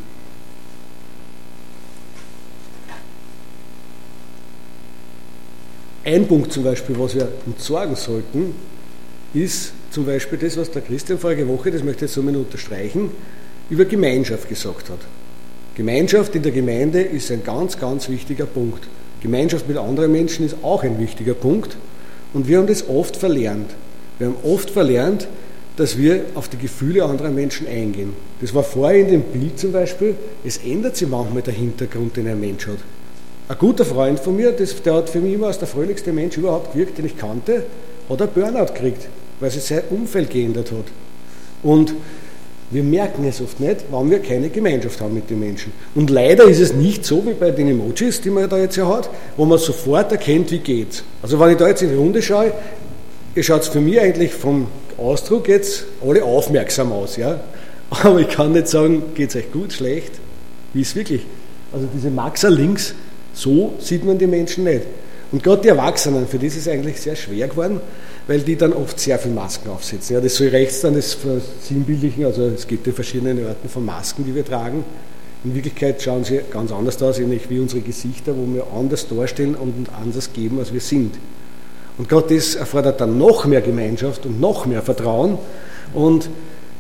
Ein 6.06 6.28
Punkt 6.28 6.52
zum 6.52 6.66
Beispiel, 6.66 7.00
was 7.00 7.16
wir 7.16 7.30
uns 7.46 7.66
sorgen 7.66 7.96
sollten, 7.96 8.54
ist 9.34 9.72
zum 9.90 10.06
Beispiel 10.06 10.38
das, 10.38 10.58
was 10.58 10.70
der 10.70 10.82
Christian 10.82 11.18
vorige 11.18 11.48
Woche, 11.48 11.72
das 11.72 11.82
möchte 11.82 12.04
ich 12.06 12.10
jetzt 12.10 12.16
so 12.16 12.22
mal 12.22 12.36
unterstreichen, 12.36 13.10
über 13.70 13.86
Gemeinschaft 13.86 14.50
gesagt 14.50 14.90
hat. 14.90 15.00
Gemeinschaft 15.76 16.36
in 16.36 16.44
der 16.44 16.52
Gemeinde 16.52 17.02
ist 17.02 17.32
ein 17.32 17.44
ganz, 17.44 17.80
ganz 17.80 18.10
wichtiger 18.10 18.46
Punkt. 18.46 18.86
Gemeinschaft 19.22 19.68
mit 19.68 19.78
anderen 19.78 20.12
Menschen 20.12 20.46
ist 20.46 20.58
auch 20.62 20.84
ein 20.84 21.00
wichtiger 21.00 21.34
Punkt. 21.34 21.78
Und 22.34 22.48
wir 22.48 22.58
haben 22.58 22.68
das 22.68 22.90
oft 22.90 23.16
verlernt. 23.16 23.72
Wir 24.20 24.28
haben 24.28 24.36
oft 24.44 24.70
verlernt, 24.70 25.28
dass 25.76 25.98
wir 25.98 26.26
auf 26.36 26.50
die 26.50 26.58
Gefühle 26.58 27.04
anderer 27.04 27.30
Menschen 27.30 27.68
eingehen. 27.68 28.14
Das 28.42 28.54
war 28.54 28.64
vorher 28.64 29.00
in 29.00 29.08
dem 29.08 29.22
Bild 29.24 29.58
zum 29.58 29.72
Beispiel, 29.72 30.16
es 30.46 30.58
ändert 30.58 30.96
sich 30.96 31.08
manchmal 31.08 31.42
der 31.42 31.54
Hintergrund, 31.54 32.16
den 32.16 32.28
ein 32.28 32.40
Mensch 32.40 32.68
hat. 32.68 32.78
Ein 33.48 33.58
guter 33.58 33.84
Freund 33.84 34.20
von 34.20 34.36
mir, 34.36 34.52
das, 34.52 34.82
der 34.82 34.94
hat 34.94 35.10
für 35.10 35.20
mich 35.20 35.34
immer 35.34 35.48
als 35.48 35.60
der 35.60 35.68
fröhlichste 35.68 36.14
Mensch 36.14 36.38
überhaupt 36.38 36.74
gewirkt, 36.74 36.98
den 36.98 37.06
ich 37.06 37.18
kannte, 37.18 37.64
hat 38.10 38.22
ein 38.22 38.30
Burnout 38.34 38.74
gekriegt, 38.74 39.08
weil 39.40 39.52
sich 39.52 39.64
sein 39.64 39.82
Umfeld 39.90 40.30
geändert 40.30 40.72
hat. 40.72 40.86
Und 41.64 41.94
wir 42.70 42.84
merken 42.84 43.26
es 43.26 43.42
oft 43.42 43.60
nicht, 43.60 43.86
warum 43.92 44.10
wir 44.10 44.20
keine 44.20 44.50
Gemeinschaft 44.50 45.00
haben 45.02 45.14
mit 45.14 45.30
den 45.30 45.40
Menschen. 45.40 45.72
Und 45.94 46.10
leider 46.10 46.46
ist 46.46 46.60
es 46.60 46.74
nicht 46.74 47.06
so 47.06 47.26
wie 47.26 47.34
bei 47.34 47.52
den 47.52 47.68
Emojis, 47.68 48.22
die 48.22 48.30
man 48.30 48.50
da 48.50 48.58
jetzt 48.58 48.78
ja 48.78 48.88
hat, 48.88 49.10
wo 49.38 49.46
man 49.46 49.60
sofort 49.60 50.12
erkennt, 50.12 50.52
wie 50.52 50.60
geht's. 50.60 51.04
Also 51.22 51.40
wenn 51.40 51.52
ich 51.52 51.58
da 51.58 51.68
jetzt 51.68 51.82
in 51.82 51.90
die 51.90 51.96
Runde 51.96 52.22
schaue, 52.22 52.52
ihr 53.36 53.44
schaut 53.44 53.66
für 53.66 53.82
mich 53.82 54.00
eigentlich 54.00 54.34
vom 54.34 54.68
Ausdruck 55.04 55.48
jetzt 55.48 55.86
alle 56.02 56.24
aufmerksam 56.24 56.92
aus, 56.92 57.18
ja. 57.18 57.40
Aber 57.90 58.20
ich 58.20 58.30
kann 58.30 58.54
nicht 58.54 58.68
sagen, 58.68 59.04
geht 59.14 59.30
es 59.30 59.36
euch 59.36 59.52
gut, 59.52 59.74
schlecht, 59.74 60.14
wie 60.74 60.82
ist 60.82 60.96
wirklich. 60.96 61.22
Also 61.72 61.88
diese 61.94 62.10
Maxer 62.10 62.50
links, 62.50 62.96
so 63.34 63.74
sieht 63.80 64.06
man 64.06 64.18
die 64.18 64.28
Menschen 64.28 64.64
nicht. 64.64 64.84
Und 65.32 65.44
gerade 65.44 65.64
die 65.64 65.68
Erwachsenen, 65.70 66.28
für 66.28 66.38
die 66.38 66.48
ist 66.48 66.58
es 66.58 66.68
eigentlich 66.68 67.02
sehr 67.02 67.16
schwer 67.16 67.48
geworden, 67.48 67.82
weil 68.28 68.42
die 68.42 68.56
dann 68.56 68.72
oft 68.72 69.00
sehr 69.00 69.18
viel 69.18 69.32
Masken 69.32 69.70
aufsetzen. 69.70 70.16
Ja, 70.16 70.22
das 70.22 70.36
soll 70.36 70.50
rechts 70.50 70.82
dann 70.82 70.96
das 70.96 71.14
versinnbildlichen, 71.16 72.26
also 72.26 72.44
es 72.48 72.68
gibt 72.68 72.86
ja 72.86 72.94
verschiedene 72.94 73.48
Arten 73.48 73.68
von 73.68 73.84
Masken, 73.84 74.26
die 74.26 74.36
wir 74.36 74.46
tragen. 74.46 74.86
In 75.44 75.56
Wirklichkeit 75.56 76.02
schauen 76.02 76.24
sie 76.24 76.40
ganz 76.52 76.72
anders 76.72 77.02
aus, 77.02 77.20
ähnlich 77.20 77.50
wie 77.50 77.60
unsere 77.60 77.82
Gesichter, 77.82 78.34
wo 78.38 78.54
wir 78.54 78.66
anders 78.74 79.08
darstellen 79.08 79.56
und 79.56 79.88
anders 80.02 80.32
geben, 80.32 80.60
als 80.60 80.72
wir 80.72 80.80
sind. 80.80 81.16
Und 81.98 82.10
Gott 82.10 82.32
das 82.32 82.56
erfordert 82.56 83.02
dann 83.02 83.18
noch 83.18 83.46
mehr 83.46 83.62
Gemeinschaft 83.62 84.26
und 84.26 84.40
noch 84.40 84.66
mehr 84.66 84.82
Vertrauen. 84.82 85.38
Und 85.94 86.30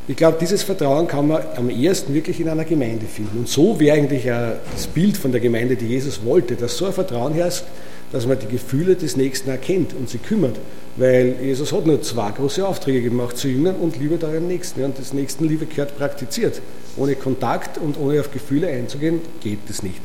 ich 0.08 0.17
glaube, 0.17 0.38
dieses 0.41 0.63
Vertrauen 0.63 1.08
kann 1.08 1.28
man 1.28 1.43
am 1.56 1.69
ehesten 1.69 2.13
wirklich 2.13 2.39
in 2.39 2.49
einer 2.49 2.65
Gemeinde 2.65 3.06
finden. 3.06 3.39
Und 3.39 3.47
so 3.47 3.80
wäre 3.80 3.97
eigentlich 3.97 4.26
das 4.26 4.88
Bild 4.88 5.15
von 5.15 5.32
der 5.32 5.39
Gemeinde, 5.39 5.76
die 5.76 5.88
Jesus 5.88 6.26
wollte, 6.26 6.56
dass 6.56 6.78
so 6.78 6.86
ein 6.86 6.93
Vertrauen 6.93 7.34
herrscht, 7.34 7.63
dass 8.12 8.28
man 8.28 8.38
die 8.38 8.47
Gefühle 8.47 8.95
des 8.95 9.15
Nächsten 9.15 9.49
erkennt 9.49 9.93
und 9.93 10.10
sie 10.10 10.17
kümmert. 10.17 10.58
Weil 10.97 11.36
Jesus 11.41 11.71
hat 11.71 11.86
nur 11.86 12.02
zwei 12.02 12.32
große 12.32 12.67
Aufträge 12.67 13.02
gemacht 13.02 13.38
zu 13.38 13.47
Jüngern 13.47 13.76
und 13.76 13.97
Liebe 13.97 14.17
deinen 14.17 14.47
Nächsten. 14.47 14.84
Und 14.84 14.99
das 14.99 15.13
Nächstenliebe 15.13 15.67
gehört 15.67 15.97
praktiziert. 15.97 16.62
Ohne 16.97 17.15
Kontakt 17.15 17.78
und 17.78 17.97
ohne 17.99 18.19
auf 18.19 18.32
Gefühle 18.32 18.67
einzugehen, 18.67 19.21
geht 19.41 19.60
das 19.67 19.84
nicht. 19.84 20.02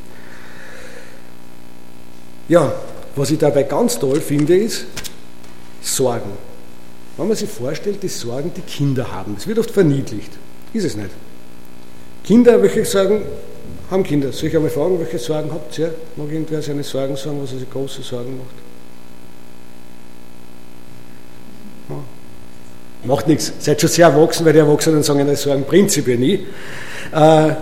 Ja, 2.49 2.73
was 3.19 3.31
ich 3.31 3.39
dabei 3.39 3.65
ganz 3.65 3.99
toll 3.99 4.21
finde, 4.21 4.57
ist 4.57 4.87
Sorgen. 5.83 6.31
Wenn 7.17 7.29
man 7.29 7.37
sich 7.37 7.51
vorstellt, 7.51 8.03
die 8.03 8.09
Sorgen, 8.09 8.53
die 8.57 8.61
Kinder 8.61 9.11
haben, 9.11 9.35
das 9.35 9.47
wird 9.47 9.59
oft 9.59 9.71
verniedlicht. 9.71 10.31
Ist 10.73 10.85
es 10.85 10.97
nicht. 10.97 11.11
Kinder, 12.23 12.63
welche 12.63 12.85
sagen, 12.85 13.23
haben 13.91 14.05
Kinder. 14.05 14.33
Soll 14.33 14.49
ich 14.51 14.57
einmal 14.57 14.71
fragen, 14.71 15.01
welche 15.01 15.19
Sorgen 15.19 15.51
habt 15.51 15.77
ihr? 15.79 15.95
Mag 16.17 16.31
irgendwer 16.31 16.63
seine 16.63 16.85
Sorgen 16.85 17.17
sagen, 17.17 17.43
was 17.43 17.53
er 17.53 17.59
sich 17.59 17.71
große 17.71 18.03
Sorgen 18.03 18.39
macht? 18.39 18.55
Ja. 21.89 21.97
Macht 23.05 23.29
nichts. 23.29 23.53
Seid 23.59 23.81
schon 23.81 23.91
sehr 23.91 24.07
erwachsen, 24.09 24.45
weil 24.45 24.53
die 24.53 24.59
Erwachsenen 24.59 25.03
sagen 25.03 25.21
ihre 25.21 25.37
Sorgen 25.37 25.65
prinzipiell 25.65 26.19
nie. 26.19 26.47
Äh, 27.15 27.53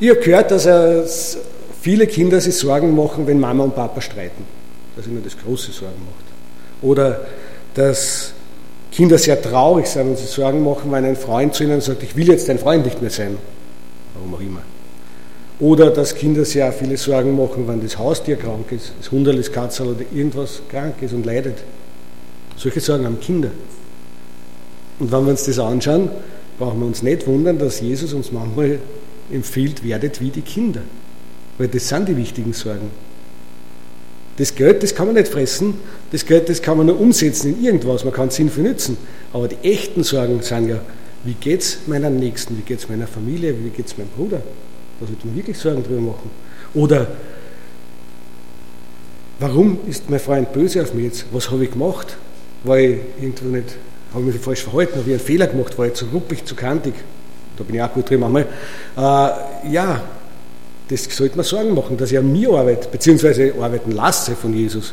ich 0.00 0.10
habe 0.10 0.20
gehört, 0.20 0.50
dass 0.50 0.66
er 0.66 1.04
viele 1.82 2.06
Kinder 2.06 2.40
sich 2.40 2.56
Sorgen 2.56 2.94
machen, 2.96 3.26
wenn 3.26 3.40
Mama 3.40 3.64
und 3.64 3.74
Papa 3.74 4.00
streiten. 4.00 4.44
Dass 4.96 5.06
ihnen 5.06 5.22
das 5.22 5.36
große 5.36 5.72
Sorgen 5.72 6.00
macht. 6.06 6.24
Oder 6.82 7.26
dass 7.74 8.32
Kinder 8.92 9.18
sehr 9.18 9.40
traurig 9.40 9.86
sind 9.86 10.08
und 10.08 10.18
sich 10.18 10.28
Sorgen 10.28 10.62
machen, 10.62 10.92
wenn 10.92 11.04
ein 11.04 11.16
Freund 11.16 11.54
zu 11.54 11.64
ihnen 11.64 11.80
sagt, 11.80 12.02
ich 12.02 12.14
will 12.14 12.28
jetzt 12.28 12.48
dein 12.48 12.58
Freund 12.58 12.84
nicht 12.84 13.00
mehr 13.00 13.10
sein. 13.10 13.36
Warum 14.14 14.34
auch 14.34 14.40
immer. 14.40 14.62
Oder 15.60 15.90
dass 15.90 16.14
Kinder 16.14 16.44
sehr 16.44 16.72
viele 16.72 16.96
Sorgen 16.96 17.36
machen, 17.36 17.66
wenn 17.66 17.82
das 17.82 17.98
Haustier 17.98 18.36
krank 18.36 18.70
ist, 18.70 18.92
das 18.98 19.10
Hunderl, 19.10 19.36
das 19.36 19.50
Katzel 19.50 19.88
oder 19.88 20.04
irgendwas 20.12 20.62
krank 20.68 20.94
ist 21.00 21.12
und 21.12 21.26
leidet. 21.26 21.58
Solche 22.56 22.80
Sorgen 22.80 23.06
haben 23.06 23.20
Kinder. 23.20 23.50
Und 24.98 25.10
wenn 25.10 25.24
wir 25.24 25.30
uns 25.30 25.44
das 25.44 25.58
anschauen, 25.58 26.10
brauchen 26.58 26.80
wir 26.80 26.86
uns 26.86 27.02
nicht 27.02 27.26
wundern, 27.26 27.58
dass 27.58 27.80
Jesus 27.80 28.12
uns 28.12 28.30
manchmal 28.30 28.78
empfiehlt, 29.32 29.84
werdet 29.84 30.20
wie 30.20 30.30
die 30.30 30.42
Kinder. 30.42 30.82
Weil 31.58 31.68
das 31.68 31.88
sind 31.88 32.08
die 32.08 32.16
wichtigen 32.16 32.52
Sorgen. 32.52 32.90
Das 34.36 34.54
Geld, 34.54 34.82
das 34.82 34.94
kann 34.94 35.06
man 35.06 35.16
nicht 35.16 35.28
fressen, 35.28 35.74
das 36.10 36.24
Geld, 36.24 36.48
das 36.48 36.62
kann 36.62 36.78
man 36.78 36.86
nur 36.86 36.98
umsetzen 36.98 37.54
in 37.54 37.64
irgendwas, 37.64 38.04
man 38.04 38.14
kann 38.14 38.28
es 38.28 38.36
sinnvoll 38.36 38.64
nützen. 38.64 38.96
Aber 39.32 39.46
die 39.48 39.56
echten 39.62 40.02
Sorgen 40.02 40.40
sind 40.42 40.68
ja, 40.68 40.80
wie 41.24 41.34
geht 41.34 41.60
es 41.60 41.78
meiner 41.86 42.10
Nächsten, 42.10 42.56
wie 42.56 42.62
geht 42.62 42.78
es 42.78 42.88
meiner 42.88 43.06
Familie, 43.06 43.54
wie 43.62 43.68
geht 43.68 43.86
es 43.86 43.98
meinem 43.98 44.08
Bruder? 44.08 44.42
Da 45.00 45.06
sollte 45.06 45.26
man 45.26 45.36
wirklich 45.36 45.58
Sorgen 45.58 45.84
drüber 45.84 46.00
machen. 46.00 46.30
Oder 46.74 47.08
warum 49.38 49.78
ist 49.86 50.08
mein 50.08 50.20
Freund 50.20 50.52
böse 50.52 50.82
auf 50.82 50.94
mich 50.94 51.04
jetzt? 51.04 51.26
Was 51.30 51.50
habe 51.50 51.64
ich 51.64 51.70
gemacht? 51.70 52.16
War 52.64 52.78
ich 52.78 52.98
irgendwo 53.20 53.48
nicht, 53.48 53.76
habe 54.14 54.24
ich 54.26 54.34
mich 54.34 54.42
falsch 54.42 54.62
verhalten, 54.62 54.98
habe 54.98 55.10
ich 55.10 55.16
einen 55.16 55.24
Fehler 55.24 55.46
gemacht, 55.46 55.76
war 55.76 55.86
ich 55.86 55.94
zu 55.94 56.06
ruppig, 56.06 56.44
zu 56.44 56.54
kantig? 56.54 56.94
Da 57.58 57.64
bin 57.64 57.74
ich 57.74 57.82
auch 57.82 57.92
gut 57.92 58.08
drin 58.08 58.20
manchmal. 58.20 58.46
Äh, 58.96 59.70
ja, 59.70 60.02
das 60.92 61.04
sollte 61.04 61.36
man 61.36 61.44
Sorgen 61.44 61.74
machen, 61.74 61.96
dass 61.96 62.12
ich 62.12 62.18
an 62.18 62.30
mir 62.30 62.50
arbeite, 62.50 62.88
beziehungsweise 62.88 63.54
arbeiten 63.60 63.92
lasse 63.92 64.36
von 64.36 64.54
Jesus. 64.54 64.92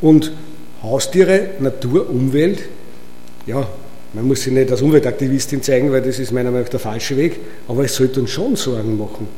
Und 0.00 0.32
Haustiere, 0.82 1.50
Natur, 1.60 2.08
Umwelt, 2.08 2.62
ja, 3.46 3.68
man 4.12 4.26
muss 4.26 4.42
sich 4.42 4.52
nicht 4.52 4.70
als 4.70 4.82
Umweltaktivistin 4.82 5.62
zeigen, 5.62 5.92
weil 5.92 6.02
das 6.02 6.18
ist 6.18 6.32
meiner 6.32 6.50
Meinung 6.50 6.64
nach 6.64 6.70
der 6.70 6.80
falsche 6.80 7.16
Weg, 7.16 7.38
aber 7.68 7.84
es 7.84 7.94
sollte 7.94 8.20
uns 8.20 8.30
schon 8.30 8.56
Sorgen 8.56 8.96
machen. 8.96 9.28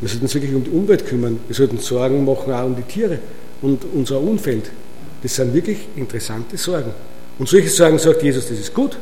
Wir 0.00 0.08
sollten 0.08 0.26
uns 0.26 0.34
wirklich 0.34 0.54
um 0.54 0.62
die 0.62 0.70
Umwelt 0.70 1.06
kümmern. 1.06 1.40
Wir 1.48 1.56
sollten 1.56 1.78
Sorgen 1.78 2.24
machen 2.24 2.52
auch 2.52 2.64
um 2.64 2.76
die 2.76 2.82
Tiere 2.82 3.18
und 3.62 3.84
unser 3.94 4.20
Umfeld. 4.20 4.70
Das 5.22 5.34
sind 5.34 5.52
wirklich 5.54 5.78
interessante 5.96 6.56
Sorgen. 6.56 6.92
Und 7.38 7.48
solche 7.48 7.68
Sorgen 7.68 7.98
sagt 7.98 8.22
Jesus, 8.22 8.48
das 8.48 8.58
ist 8.58 8.72
gut. 8.72 8.96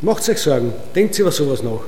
Macht 0.00 0.28
euch 0.28 0.38
Sorgen, 0.38 0.72
denkt 0.94 1.16
über 1.18 1.30
sowas 1.30 1.62
nach. 1.62 1.82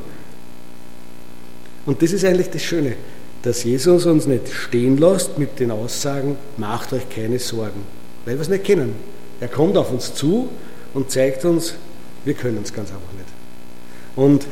Und 1.86 2.02
das 2.02 2.12
ist 2.12 2.24
eigentlich 2.24 2.50
das 2.50 2.62
Schöne, 2.62 2.94
dass 3.42 3.64
Jesus 3.64 4.06
uns 4.06 4.26
nicht 4.26 4.48
stehen 4.52 4.98
lässt 4.98 5.38
mit 5.38 5.58
den 5.58 5.70
Aussagen, 5.70 6.36
macht 6.56 6.92
euch 6.92 7.08
keine 7.08 7.38
Sorgen, 7.38 7.82
weil 8.24 8.34
wir 8.34 8.42
es 8.42 8.48
nicht 8.48 8.64
kennen. 8.64 8.94
Er 9.40 9.48
kommt 9.48 9.76
auf 9.76 9.90
uns 9.90 10.14
zu 10.14 10.48
und 10.94 11.10
zeigt 11.10 11.44
uns, 11.44 11.74
wir 12.24 12.34
können 12.34 12.60
es 12.62 12.72
ganz 12.72 12.90
einfach 12.90 13.12
nicht. 13.14 13.28
Und 14.14 14.46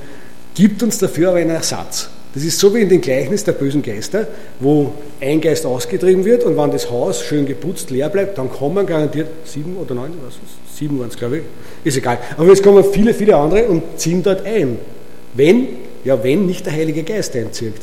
gibt 0.54 0.82
uns 0.82 0.98
dafür 0.98 1.28
aber 1.28 1.38
einen 1.38 1.50
Ersatz. 1.50 2.10
Das 2.34 2.44
ist 2.44 2.58
so 2.58 2.72
wie 2.74 2.80
in 2.80 2.88
den 2.88 3.00
Gleichnis 3.00 3.42
der 3.42 3.52
bösen 3.52 3.82
Geister, 3.82 4.28
wo 4.60 4.92
ein 5.20 5.40
Geist 5.40 5.66
ausgetrieben 5.66 6.24
wird 6.24 6.44
und 6.44 6.56
wenn 6.56 6.70
das 6.70 6.88
Haus 6.90 7.22
schön 7.22 7.44
geputzt 7.44 7.90
leer 7.90 8.08
bleibt, 8.08 8.38
dann 8.38 8.50
kommen 8.50 8.86
garantiert 8.86 9.28
sieben 9.44 9.76
oder 9.76 9.94
neun, 9.94 10.12
was 10.24 10.34
ist, 10.34 10.78
sieben 10.78 10.98
waren 11.00 11.08
es 11.08 11.16
glaube 11.16 11.38
ich, 11.38 11.42
ist 11.82 11.96
egal. 11.96 12.18
Aber 12.36 12.48
jetzt 12.48 12.62
kommen 12.62 12.84
viele, 12.92 13.14
viele 13.14 13.36
andere 13.36 13.64
und 13.64 13.82
ziehen 13.96 14.22
dort 14.22 14.46
ein. 14.46 14.78
Wenn, 15.34 15.68
ja 16.04 16.22
wenn 16.22 16.46
nicht 16.46 16.66
der 16.66 16.72
Heilige 16.72 17.02
Geist 17.02 17.34
einzieht. 17.36 17.74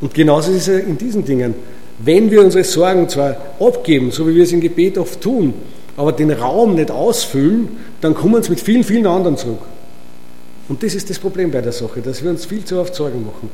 Und 0.00 0.14
genauso 0.14 0.50
ist 0.52 0.68
es 0.68 0.84
in 0.84 0.96
diesen 0.96 1.24
Dingen. 1.24 1.54
Wenn 1.98 2.30
wir 2.30 2.42
unsere 2.42 2.64
Sorgen 2.64 3.08
zwar 3.08 3.36
abgeben, 3.60 4.10
so 4.10 4.26
wie 4.26 4.34
wir 4.34 4.44
es 4.44 4.52
im 4.52 4.60
Gebet 4.60 4.96
oft 4.96 5.20
tun, 5.20 5.52
aber 5.96 6.12
den 6.12 6.30
Raum 6.30 6.74
nicht 6.74 6.90
ausfüllen, 6.90 7.68
dann 8.00 8.14
kommen 8.14 8.42
sie 8.42 8.50
mit 8.50 8.60
vielen, 8.60 8.84
vielen 8.84 9.06
anderen 9.06 9.36
zurück. 9.36 9.60
Und 10.68 10.82
das 10.82 10.94
ist 10.94 11.10
das 11.10 11.18
Problem 11.18 11.50
bei 11.50 11.60
der 11.60 11.72
Sache, 11.72 12.00
dass 12.00 12.22
wir 12.22 12.30
uns 12.30 12.46
viel 12.46 12.64
zu 12.64 12.78
oft 12.78 12.94
Sorgen 12.94 13.26
machen. 13.26 13.50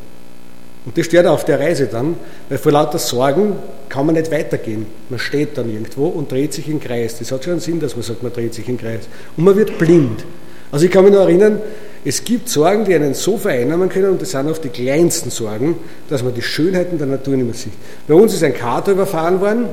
Und 0.85 0.97
das 0.97 1.07
stört 1.07 1.27
auf 1.27 1.45
der 1.45 1.59
Reise 1.59 1.87
dann, 1.87 2.14
weil 2.49 2.59
vor 2.59 2.71
lauter 2.71 2.99
Sorgen 2.99 3.55
kann 3.88 4.07
man 4.07 4.14
nicht 4.14 4.31
weitergehen. 4.31 4.87
Man 5.11 5.19
steht 5.19 5.59
dann 5.59 5.69
irgendwo 5.69 6.07
und 6.07 6.31
dreht 6.31 6.53
sich 6.53 6.69
im 6.69 6.79
Kreis. 6.79 7.19
Das 7.19 7.33
hat 7.33 7.42
schon 7.42 7.55
einen 7.55 7.61
Sinn, 7.61 7.81
dass 7.81 7.97
man 7.97 8.05
sagt, 8.05 8.23
man 8.23 8.33
dreht 8.33 8.55
sich 8.55 8.69
im 8.69 8.79
Kreis. 8.79 9.09
Und 9.37 9.45
man 9.45 9.57
wird 9.57 9.79
blind. 9.79 10.25
Also 10.71 10.87
ich 10.87 10.92
kann 10.92 11.05
mich 11.05 11.12
noch 11.12 11.23
erinnern, 11.23 11.61
es 12.09 12.23
gibt 12.23 12.49
Sorgen, 12.49 12.85
die 12.85 12.95
einen 12.95 13.14
so 13.14 13.37
vereinnahmen 13.37 13.88
können, 13.88 14.11
und 14.11 14.23
das 14.23 14.31
sind 14.31 14.49
oft 14.49 14.62
die 14.62 14.69
kleinsten 14.69 15.31
Sorgen, 15.31 15.75
dass 16.09 16.23
man 16.23 16.33
die 16.33 16.42
Schönheiten 16.42 16.99
der 16.99 17.09
Natur 17.09 17.35
nicht 17.35 17.47
mehr 17.47 17.55
sieht. 17.55 17.73
Bei 18.07 18.14
uns 18.14 18.33
ist 18.33 18.45
ein 18.45 18.55
Kater 18.55 18.92
überfahren 18.92 19.40
worden. 19.40 19.64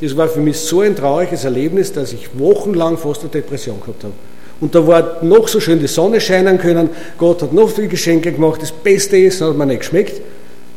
Das 0.00 0.16
war 0.16 0.28
für 0.28 0.40
mich 0.40 0.56
so 0.56 0.80
ein 0.80 0.96
trauriges 0.96 1.44
Erlebnis, 1.44 1.92
dass 1.92 2.14
ich 2.14 2.38
wochenlang 2.38 2.96
fast 2.96 3.20
eine 3.20 3.28
Depression 3.28 3.80
gehabt 3.80 4.02
habe. 4.02 4.14
Und 4.62 4.74
da 4.74 4.86
war 4.86 5.22
noch 5.22 5.46
so 5.46 5.60
schön 5.60 5.78
die 5.78 5.86
Sonne 5.86 6.22
scheinen 6.22 6.56
können, 6.56 6.88
Gott 7.18 7.42
hat 7.42 7.52
noch 7.52 7.68
viele 7.68 7.88
Geschenke 7.88 8.32
gemacht, 8.32 8.62
das 8.62 8.72
Beste 8.72 9.18
ist, 9.18 9.42
hat 9.42 9.54
mir 9.54 9.66
nicht 9.66 9.80
geschmeckt. 9.80 10.22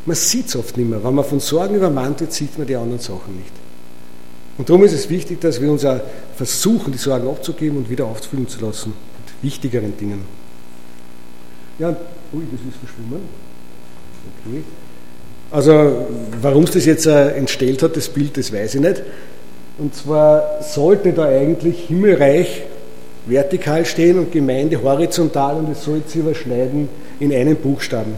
Man 0.04 0.14
sieht 0.14 0.48
es 0.48 0.56
oft 0.56 0.76
nicht 0.76 0.90
mehr. 0.90 1.02
Wenn 1.02 1.14
man 1.14 1.24
von 1.24 1.40
Sorgen 1.40 1.74
übermannt 1.74 2.20
wird, 2.20 2.34
sieht 2.34 2.58
man 2.58 2.66
die 2.66 2.76
anderen 2.76 3.00
Sachen 3.00 3.34
nicht. 3.34 3.52
Und 4.58 4.68
darum 4.68 4.84
ist 4.84 4.92
es 4.92 5.08
wichtig, 5.08 5.40
dass 5.40 5.58
wir 5.58 5.70
uns 5.70 5.86
auch 5.86 6.00
versuchen, 6.36 6.92
die 6.92 6.98
Sorgen 6.98 7.28
abzugeben 7.28 7.78
und 7.78 7.88
wieder 7.88 8.04
aufzufüllen 8.04 8.46
zu 8.46 8.62
lassen 8.62 8.92
mit 9.24 9.50
wichtigeren 9.50 9.96
Dingen. 9.96 10.37
Ja, 11.78 11.88
ui, 12.32 12.42
das 12.50 12.60
ist 12.60 12.78
verschwommen. 12.78 13.22
Okay. 14.44 14.62
Also, 15.50 16.06
warum 16.42 16.64
es 16.64 16.72
das 16.72 16.84
jetzt 16.84 17.06
äh, 17.06 17.30
entstellt 17.30 17.82
hat, 17.82 17.96
das 17.96 18.08
Bild, 18.08 18.36
das 18.36 18.52
weiß 18.52 18.74
ich 18.74 18.80
nicht. 18.80 19.02
Und 19.78 19.94
zwar 19.94 20.60
sollte 20.62 21.12
da 21.12 21.24
eigentlich 21.26 21.86
Himmelreich 21.86 22.64
vertikal 23.26 23.84
stehen 23.86 24.18
und 24.18 24.32
Gemeinde 24.32 24.82
horizontal 24.82 25.56
und 25.56 25.70
es 25.70 25.84
soll 25.84 26.02
sich 26.06 26.20
überschneiden 26.20 26.88
in 27.20 27.32
einem 27.32 27.56
Buchstaben. 27.56 28.14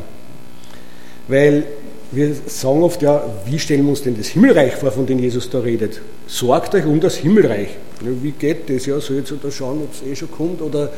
Weil 1.28 1.64
wir 2.12 2.34
sagen 2.46 2.82
oft, 2.82 3.02
ja, 3.02 3.22
wie 3.44 3.58
stellen 3.58 3.84
wir 3.84 3.90
uns 3.90 4.02
denn 4.02 4.16
das 4.16 4.28
Himmelreich 4.28 4.74
vor, 4.74 4.90
von 4.90 5.06
dem 5.06 5.18
Jesus 5.18 5.50
da 5.50 5.60
redet? 5.60 6.00
Sorgt 6.26 6.74
euch 6.74 6.86
um 6.86 6.98
das 6.98 7.16
Himmelreich. 7.16 7.68
Ja, 8.00 8.10
wie 8.22 8.32
geht 8.32 8.68
das? 8.68 8.86
Ja, 8.86 8.98
soll 9.00 9.18
jetzt 9.18 9.32
da 9.42 9.50
schauen, 9.50 9.82
ob 9.82 9.92
es 9.92 10.02
eh 10.08 10.16
schon 10.16 10.30
kommt 10.30 10.62
oder 10.62 10.90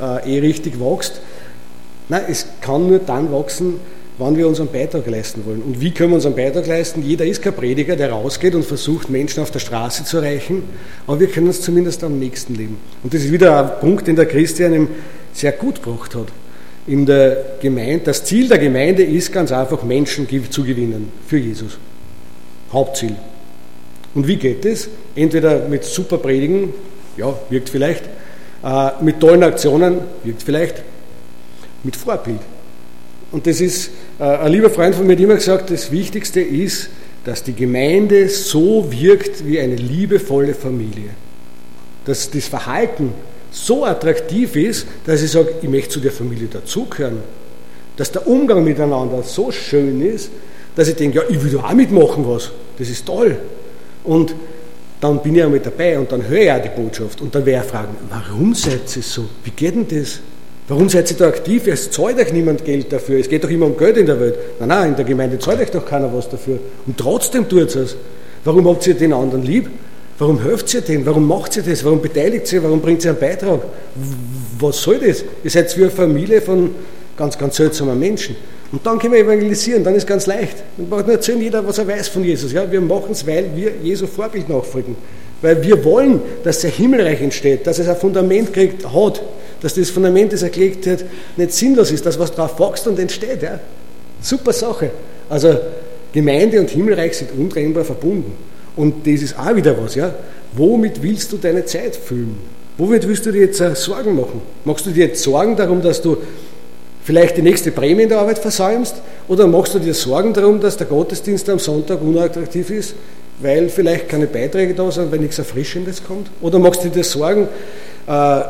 äh, 0.00 0.36
eh 0.36 0.38
richtig 0.40 0.78
wächst? 0.78 1.20
Nein, 2.10 2.24
es 2.28 2.46
kann 2.60 2.86
nur 2.86 2.98
dann 2.98 3.32
wachsen, 3.32 3.76
wann 4.18 4.36
wir 4.36 4.46
unseren 4.46 4.68
Beitrag 4.68 5.06
leisten 5.06 5.46
wollen. 5.46 5.62
Und 5.62 5.80
wie 5.80 5.92
können 5.92 6.10
wir 6.10 6.16
unseren 6.16 6.36
Beitrag 6.36 6.66
leisten? 6.66 7.02
Jeder 7.02 7.24
ist 7.24 7.40
kein 7.40 7.54
Prediger, 7.54 7.96
der 7.96 8.10
rausgeht 8.10 8.54
und 8.54 8.66
versucht, 8.66 9.08
Menschen 9.08 9.42
auf 9.42 9.50
der 9.50 9.60
Straße 9.60 10.04
zu 10.04 10.18
erreichen, 10.18 10.64
aber 11.06 11.20
wir 11.20 11.28
können 11.28 11.48
es 11.48 11.62
zumindest 11.62 12.04
am 12.04 12.18
nächsten 12.18 12.54
leben. 12.54 12.76
Und 13.02 13.14
das 13.14 13.22
ist 13.22 13.32
wieder 13.32 13.58
ein 13.58 13.80
Punkt, 13.80 14.06
den 14.06 14.16
der 14.16 14.26
Christian 14.26 14.74
ihm 14.74 14.88
sehr 15.32 15.52
gut 15.52 15.82
gebracht 15.82 16.14
hat 16.14 16.26
in 16.86 17.06
der 17.06 17.56
Gemeinde, 17.60 18.00
das 18.06 18.24
Ziel 18.24 18.48
der 18.48 18.58
Gemeinde 18.58 19.04
ist 19.04 19.32
ganz 19.32 19.52
einfach, 19.52 19.82
Menschen 19.82 20.26
zu 20.50 20.64
gewinnen 20.64 21.12
für 21.26 21.38
Jesus. 21.38 21.78
Hauptziel. 22.72 23.14
Und 24.14 24.26
wie 24.26 24.36
geht 24.36 24.64
es? 24.64 24.88
Entweder 25.14 25.68
mit 25.68 25.84
super 25.84 26.18
Predigen, 26.18 26.72
ja, 27.16 27.32
wirkt 27.48 27.68
vielleicht, 27.68 28.04
äh, 28.64 28.90
mit 29.02 29.20
tollen 29.20 29.42
Aktionen, 29.44 29.98
wirkt 30.24 30.42
vielleicht, 30.42 30.82
mit 31.82 31.96
Vorbild. 31.96 32.40
Und 33.32 33.46
das 33.46 33.60
ist, 33.60 33.90
äh, 34.18 34.24
ein 34.24 34.52
lieber 34.52 34.70
Freund 34.70 34.94
von 34.94 35.06
mir 35.06 35.12
hat 35.14 35.20
immer 35.20 35.34
gesagt, 35.34 35.70
das 35.70 35.90
Wichtigste 35.90 36.40
ist, 36.40 36.90
dass 37.24 37.42
die 37.42 37.54
Gemeinde 37.54 38.28
so 38.28 38.90
wirkt 38.90 39.46
wie 39.46 39.60
eine 39.60 39.76
liebevolle 39.76 40.54
Familie. 40.54 41.10
Dass 42.04 42.30
das 42.30 42.46
Verhalten 42.46 43.12
so 43.50 43.84
attraktiv 43.84 44.56
ist, 44.56 44.86
dass 45.04 45.22
ich 45.22 45.30
sage, 45.30 45.54
ich 45.60 45.68
möchte 45.68 45.90
zu 45.90 46.00
der 46.00 46.12
Familie 46.12 46.48
dazugehören. 46.48 47.18
Dass 47.96 48.10
der 48.10 48.26
Umgang 48.26 48.64
miteinander 48.64 49.22
so 49.22 49.50
schön 49.50 50.00
ist, 50.00 50.30
dass 50.74 50.88
ich 50.88 50.96
denke, 50.96 51.18
ja, 51.18 51.24
ich 51.28 51.42
will 51.42 51.52
da 51.52 51.64
auch 51.64 51.74
mitmachen 51.74 52.26
was. 52.26 52.50
Das 52.78 52.88
ist 52.88 53.04
toll. 53.04 53.36
Und 54.04 54.34
dann 55.00 55.22
bin 55.22 55.34
ich 55.34 55.44
auch 55.44 55.50
mit 55.50 55.66
dabei 55.66 55.98
und 55.98 56.10
dann 56.10 56.26
höre 56.26 56.40
ich 56.40 56.52
auch 56.52 56.62
die 56.62 56.80
Botschaft. 56.80 57.20
Und 57.20 57.34
dann 57.34 57.44
werde 57.44 57.64
ich 57.64 57.70
fragen, 57.70 57.96
warum 58.08 58.54
seid 58.54 58.96
ihr 58.96 59.02
so? 59.02 59.26
Wie 59.44 59.50
geht 59.50 59.74
denn 59.74 59.86
das? 59.88 60.20
Warum 60.70 60.88
seid 60.88 61.10
ihr 61.10 61.16
da 61.16 61.26
aktiv? 61.26 61.66
Es 61.66 61.90
zahlt 61.90 62.16
euch 62.16 62.32
niemand 62.32 62.64
Geld 62.64 62.92
dafür. 62.92 63.18
Es 63.18 63.28
geht 63.28 63.42
doch 63.42 63.50
immer 63.50 63.66
um 63.66 63.76
Geld 63.76 63.96
in 63.96 64.06
der 64.06 64.20
Welt. 64.20 64.36
Nein, 64.60 64.68
nein, 64.68 64.88
in 64.90 64.96
der 64.96 65.04
Gemeinde 65.04 65.36
zahlt 65.40 65.60
euch 65.60 65.72
doch 65.72 65.84
keiner 65.84 66.14
was 66.14 66.28
dafür. 66.28 66.60
Und 66.86 66.96
trotzdem 66.96 67.48
tut 67.48 67.74
es. 67.74 67.96
Warum 68.44 68.68
habt 68.68 68.86
ihr 68.86 68.94
den 68.94 69.12
anderen 69.12 69.42
lieb? 69.42 69.68
Warum 70.20 70.40
helft 70.40 70.72
ihr 70.72 70.80
denen? 70.82 71.04
Warum 71.04 71.26
macht 71.26 71.56
ihr 71.56 71.64
das? 71.64 71.84
Warum 71.84 72.00
beteiligt 72.00 72.52
ihr? 72.52 72.62
Warum 72.62 72.80
bringt 72.80 73.04
ihr 73.04 73.10
einen 73.10 73.18
Beitrag? 73.18 73.62
Was 74.60 74.80
soll 74.80 75.00
das? 75.00 75.24
Ihr 75.42 75.50
seid 75.50 75.76
wie 75.76 75.82
eine 75.82 75.90
Familie 75.90 76.40
von 76.40 76.70
ganz, 77.16 77.36
ganz 77.36 77.56
seltsamen 77.56 77.98
Menschen. 77.98 78.36
Und 78.70 78.86
dann 78.86 79.00
können 79.00 79.14
wir 79.14 79.20
evangelisieren, 79.20 79.82
dann 79.82 79.96
ist 79.96 80.06
ganz 80.06 80.28
leicht. 80.28 80.58
Dann 80.76 80.88
braucht 80.88 81.06
nur 81.06 81.16
erzählen 81.16 81.40
jeder, 81.42 81.66
was 81.66 81.78
er 81.78 81.88
weiß 81.88 82.06
von 82.06 82.22
Jesus. 82.22 82.52
Ja, 82.52 82.70
wir 82.70 82.80
machen 82.80 83.10
es, 83.10 83.26
weil 83.26 83.50
wir 83.56 83.72
Jesu 83.82 84.06
Vorbild 84.06 84.48
nachfolgen. 84.48 84.94
Weil 85.42 85.60
wir 85.64 85.84
wollen, 85.84 86.20
dass 86.44 86.60
der 86.60 86.70
Himmelreich 86.70 87.20
entsteht, 87.20 87.66
dass 87.66 87.80
es 87.80 87.88
ein 87.88 87.96
Fundament 87.96 88.52
kriegt, 88.52 88.86
hat, 88.94 89.20
dass 89.60 89.74
das 89.74 89.90
Fundament, 89.90 90.32
das 90.32 90.42
er 90.42 90.50
gelegt 90.50 90.88
nicht 91.36 91.52
sinnlos 91.52 91.90
ist, 91.90 92.06
dass 92.06 92.18
was 92.18 92.32
drauf 92.32 92.58
wächst 92.58 92.86
und 92.86 92.98
entsteht. 92.98 93.42
Ja. 93.42 93.60
Super 94.20 94.52
Sache. 94.52 94.90
Also 95.28 95.56
Gemeinde 96.12 96.60
und 96.60 96.70
Himmelreich 96.70 97.16
sind 97.16 97.30
untrennbar 97.36 97.84
verbunden. 97.84 98.32
Und 98.76 99.06
das 99.06 99.22
ist 99.22 99.38
auch 99.38 99.54
wieder 99.54 99.76
was, 99.82 99.94
ja. 99.94 100.14
Womit 100.52 101.02
willst 101.02 101.32
du 101.32 101.36
deine 101.36 101.64
Zeit 101.64 101.94
füllen? 101.94 102.36
Womit 102.76 103.06
willst 103.06 103.26
du 103.26 103.32
dir 103.32 103.42
jetzt 103.42 103.60
äh, 103.60 103.74
Sorgen 103.74 104.16
machen? 104.16 104.40
Machst 104.64 104.86
du 104.86 104.90
dir 104.90 105.06
jetzt 105.06 105.22
Sorgen 105.22 105.56
darum, 105.56 105.82
dass 105.82 106.00
du 106.00 106.16
vielleicht 107.04 107.36
die 107.36 107.42
nächste 107.42 107.70
Prämie 107.70 108.04
in 108.04 108.08
der 108.08 108.18
Arbeit 108.18 108.38
versäumst? 108.38 108.96
Oder 109.28 109.46
machst 109.46 109.74
du 109.74 109.78
dir 109.78 109.94
Sorgen 109.94 110.32
darum, 110.32 110.60
dass 110.60 110.76
der 110.76 110.86
Gottesdienst 110.86 111.48
am 111.50 111.58
Sonntag 111.58 112.00
unattraktiv 112.02 112.70
ist, 112.70 112.94
weil 113.40 113.68
vielleicht 113.68 114.08
keine 114.08 114.26
Beiträge 114.26 114.74
da 114.74 114.90
sind, 114.90 115.12
weil 115.12 115.18
nichts 115.18 115.38
Erfrischendes 115.38 116.02
kommt? 116.02 116.30
Oder 116.40 116.58
machst 116.58 116.82
du 116.82 116.88
dir 116.88 117.04
Sorgen, 117.04 117.48
äh, 118.06 118.40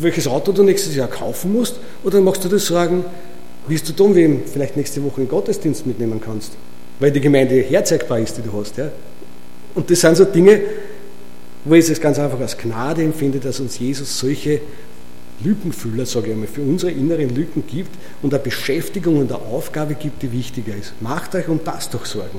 welches 0.00 0.26
Auto 0.26 0.52
du 0.52 0.62
nächstes 0.62 0.94
Jahr 0.94 1.08
kaufen 1.08 1.52
musst? 1.52 1.78
Oder 2.02 2.20
machst 2.20 2.44
du 2.44 2.48
dir 2.48 2.58
Sorgen, 2.58 3.04
wie 3.66 3.76
du 3.76 3.92
dann 3.92 4.14
wem 4.14 4.42
vielleicht 4.44 4.76
nächste 4.76 5.02
Woche 5.02 5.20
in 5.20 5.26
den 5.26 5.30
Gottesdienst 5.30 5.86
mitnehmen 5.86 6.20
kannst? 6.24 6.52
Weil 7.00 7.10
die 7.10 7.20
Gemeinde 7.20 7.56
herzeigbar 7.56 8.18
ist, 8.18 8.36
die 8.36 8.42
du 8.42 8.52
hast. 8.58 8.76
Ja? 8.76 8.90
Und 9.74 9.90
das 9.90 10.00
sind 10.00 10.16
so 10.16 10.24
Dinge, 10.24 10.60
wo 11.64 11.74
ich 11.74 11.88
es 11.88 12.00
ganz 12.00 12.18
einfach 12.18 12.40
als 12.40 12.56
Gnade 12.56 13.02
empfinde, 13.02 13.38
dass 13.38 13.60
uns 13.60 13.78
Jesus 13.78 14.18
solche 14.18 14.60
Lückenfüller, 15.42 16.06
sage 16.06 16.28
ich 16.28 16.32
einmal, 16.32 16.46
für 16.46 16.60
unsere 16.60 16.92
inneren 16.92 17.34
Lücken 17.34 17.64
gibt 17.66 17.90
und 18.22 18.32
eine 18.32 18.42
Beschäftigung 18.42 19.18
und 19.18 19.32
eine 19.32 19.40
Aufgabe 19.40 19.94
gibt, 19.94 20.22
die 20.22 20.30
wichtiger 20.32 20.74
ist. 20.76 20.92
Macht 21.00 21.34
euch 21.34 21.48
um 21.48 21.60
das 21.64 21.90
doch 21.90 22.04
Sorgen. 22.04 22.38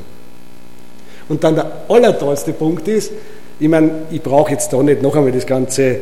Und 1.27 1.43
dann 1.43 1.55
der 1.55 1.85
allertollste 1.89 2.53
Punkt 2.53 2.87
ist, 2.87 3.11
ich 3.59 3.67
meine, 3.67 4.03
ich 4.11 4.21
brauche 4.21 4.51
jetzt 4.51 4.71
da 4.71 4.83
nicht 4.83 5.01
noch 5.01 5.15
einmal 5.15 5.31
das 5.31 5.45
ganze 5.45 5.99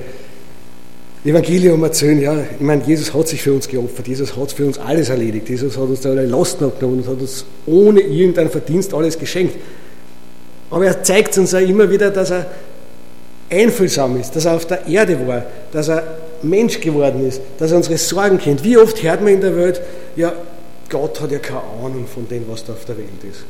Evangelium 1.26 1.82
erzählen, 1.84 2.20
ja, 2.20 2.38
ich 2.42 2.60
meine, 2.60 2.84
Jesus 2.84 3.14
hat 3.14 3.30
sich 3.30 3.42
für 3.42 3.54
uns 3.54 3.68
geopfert, 3.68 4.08
Jesus 4.08 4.36
hat 4.36 4.52
für 4.52 4.66
uns 4.66 4.78
alles 4.78 5.08
erledigt, 5.08 5.48
Jesus 5.48 5.78
hat 5.78 5.88
uns 5.88 6.02
da 6.02 6.10
alle 6.10 6.26
Lasten 6.26 6.66
abgenommen 6.66 7.00
und 7.00 7.08
hat 7.08 7.22
uns 7.22 7.46
ohne 7.66 8.02
irgendeinen 8.02 8.50
Verdienst 8.50 8.94
alles 8.94 9.18
geschenkt. 9.18 9.56
Aber 10.70 10.86
er 10.86 11.02
zeigt 11.02 11.38
uns 11.38 11.54
auch 11.54 11.60
immer 11.60 11.90
wieder, 11.90 12.10
dass 12.10 12.32
er 12.32 12.48
einfühlsam 13.50 14.20
ist, 14.20 14.36
dass 14.36 14.46
er 14.46 14.56
auf 14.56 14.66
der 14.66 14.86
Erde 14.88 15.26
war, 15.26 15.46
dass 15.72 15.88
er 15.88 16.04
Mensch 16.42 16.82
geworden 16.82 17.26
ist, 17.26 17.42
dass 17.58 17.72
er 17.72 17.78
unsere 17.78 17.98
Sorgen 17.98 18.38
kennt. 18.38 18.64
Wie 18.64 18.78
oft 18.78 19.02
hört 19.02 19.22
man 19.22 19.34
in 19.34 19.42
der 19.42 19.56
Welt, 19.56 19.82
ja, 20.18 20.34
Gott 20.90 21.22
hat 21.22 21.32
ja 21.32 21.40
keine 21.40 21.62
Ahnung 21.84 22.06
von 22.14 22.28
dem, 22.28 22.44
was 22.50 22.66
da 22.66 22.74
auf 22.74 22.84
der 22.84 22.98
Welt 22.98 23.08
ist. 23.30 23.46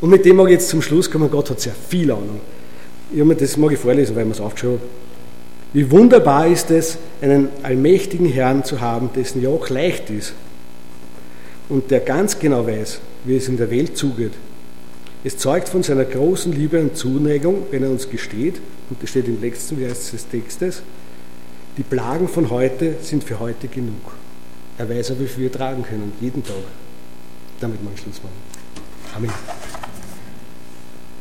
Und 0.00 0.10
mit 0.10 0.24
dem 0.24 0.36
mag 0.36 0.46
ich 0.46 0.54
jetzt 0.54 0.68
zum 0.68 0.82
Schluss 0.82 1.08
kommen, 1.08 1.30
Gott 1.30 1.50
hat 1.50 1.60
sehr 1.60 1.74
viel 1.88 2.10
Ahnung. 2.10 2.40
Ich 3.14 3.36
das 3.38 3.56
mag 3.56 3.70
ich 3.70 3.78
vorlesen, 3.78 4.16
weil 4.16 4.26
ich 4.26 4.32
es 4.32 4.40
aufgeschaut 4.40 4.80
habe. 4.80 5.05
Wie 5.76 5.90
wunderbar 5.90 6.46
ist 6.46 6.70
es, 6.70 6.96
einen 7.20 7.50
allmächtigen 7.62 8.24
Herrn 8.24 8.64
zu 8.64 8.80
haben, 8.80 9.10
dessen 9.14 9.42
Joch 9.42 9.68
leicht 9.68 10.08
ist 10.08 10.32
und 11.68 11.90
der 11.90 12.00
ganz 12.00 12.38
genau 12.38 12.66
weiß, 12.66 12.98
wie 13.26 13.36
es 13.36 13.46
in 13.46 13.58
der 13.58 13.70
Welt 13.70 13.94
zugeht 13.94 14.32
Es 15.22 15.36
zeugt 15.36 15.68
von 15.68 15.82
seiner 15.82 16.06
großen 16.06 16.50
Liebe 16.50 16.80
und 16.80 16.96
Zuneigung, 16.96 17.64
wenn 17.70 17.82
er 17.82 17.90
uns 17.90 18.08
gesteht, 18.08 18.54
und 18.88 19.02
das 19.02 19.10
steht 19.10 19.28
im 19.28 19.38
letzten 19.42 19.76
Vers 19.76 20.12
des 20.12 20.26
Textes, 20.26 20.82
die 21.76 21.82
Plagen 21.82 22.26
von 22.26 22.48
heute 22.48 22.94
sind 23.02 23.22
für 23.22 23.38
heute 23.38 23.68
genug. 23.68 24.14
Er 24.78 24.88
weiß 24.88 25.10
aber, 25.10 25.20
wie 25.20 25.26
viel 25.26 25.42
wir 25.42 25.52
tragen 25.52 25.82
können, 25.82 26.10
jeden 26.22 26.42
Tag. 26.42 26.56
Damit 27.60 27.84
mal 27.84 27.90
Schluss 27.98 28.22
machen. 28.22 28.32
Amen. 29.14 29.75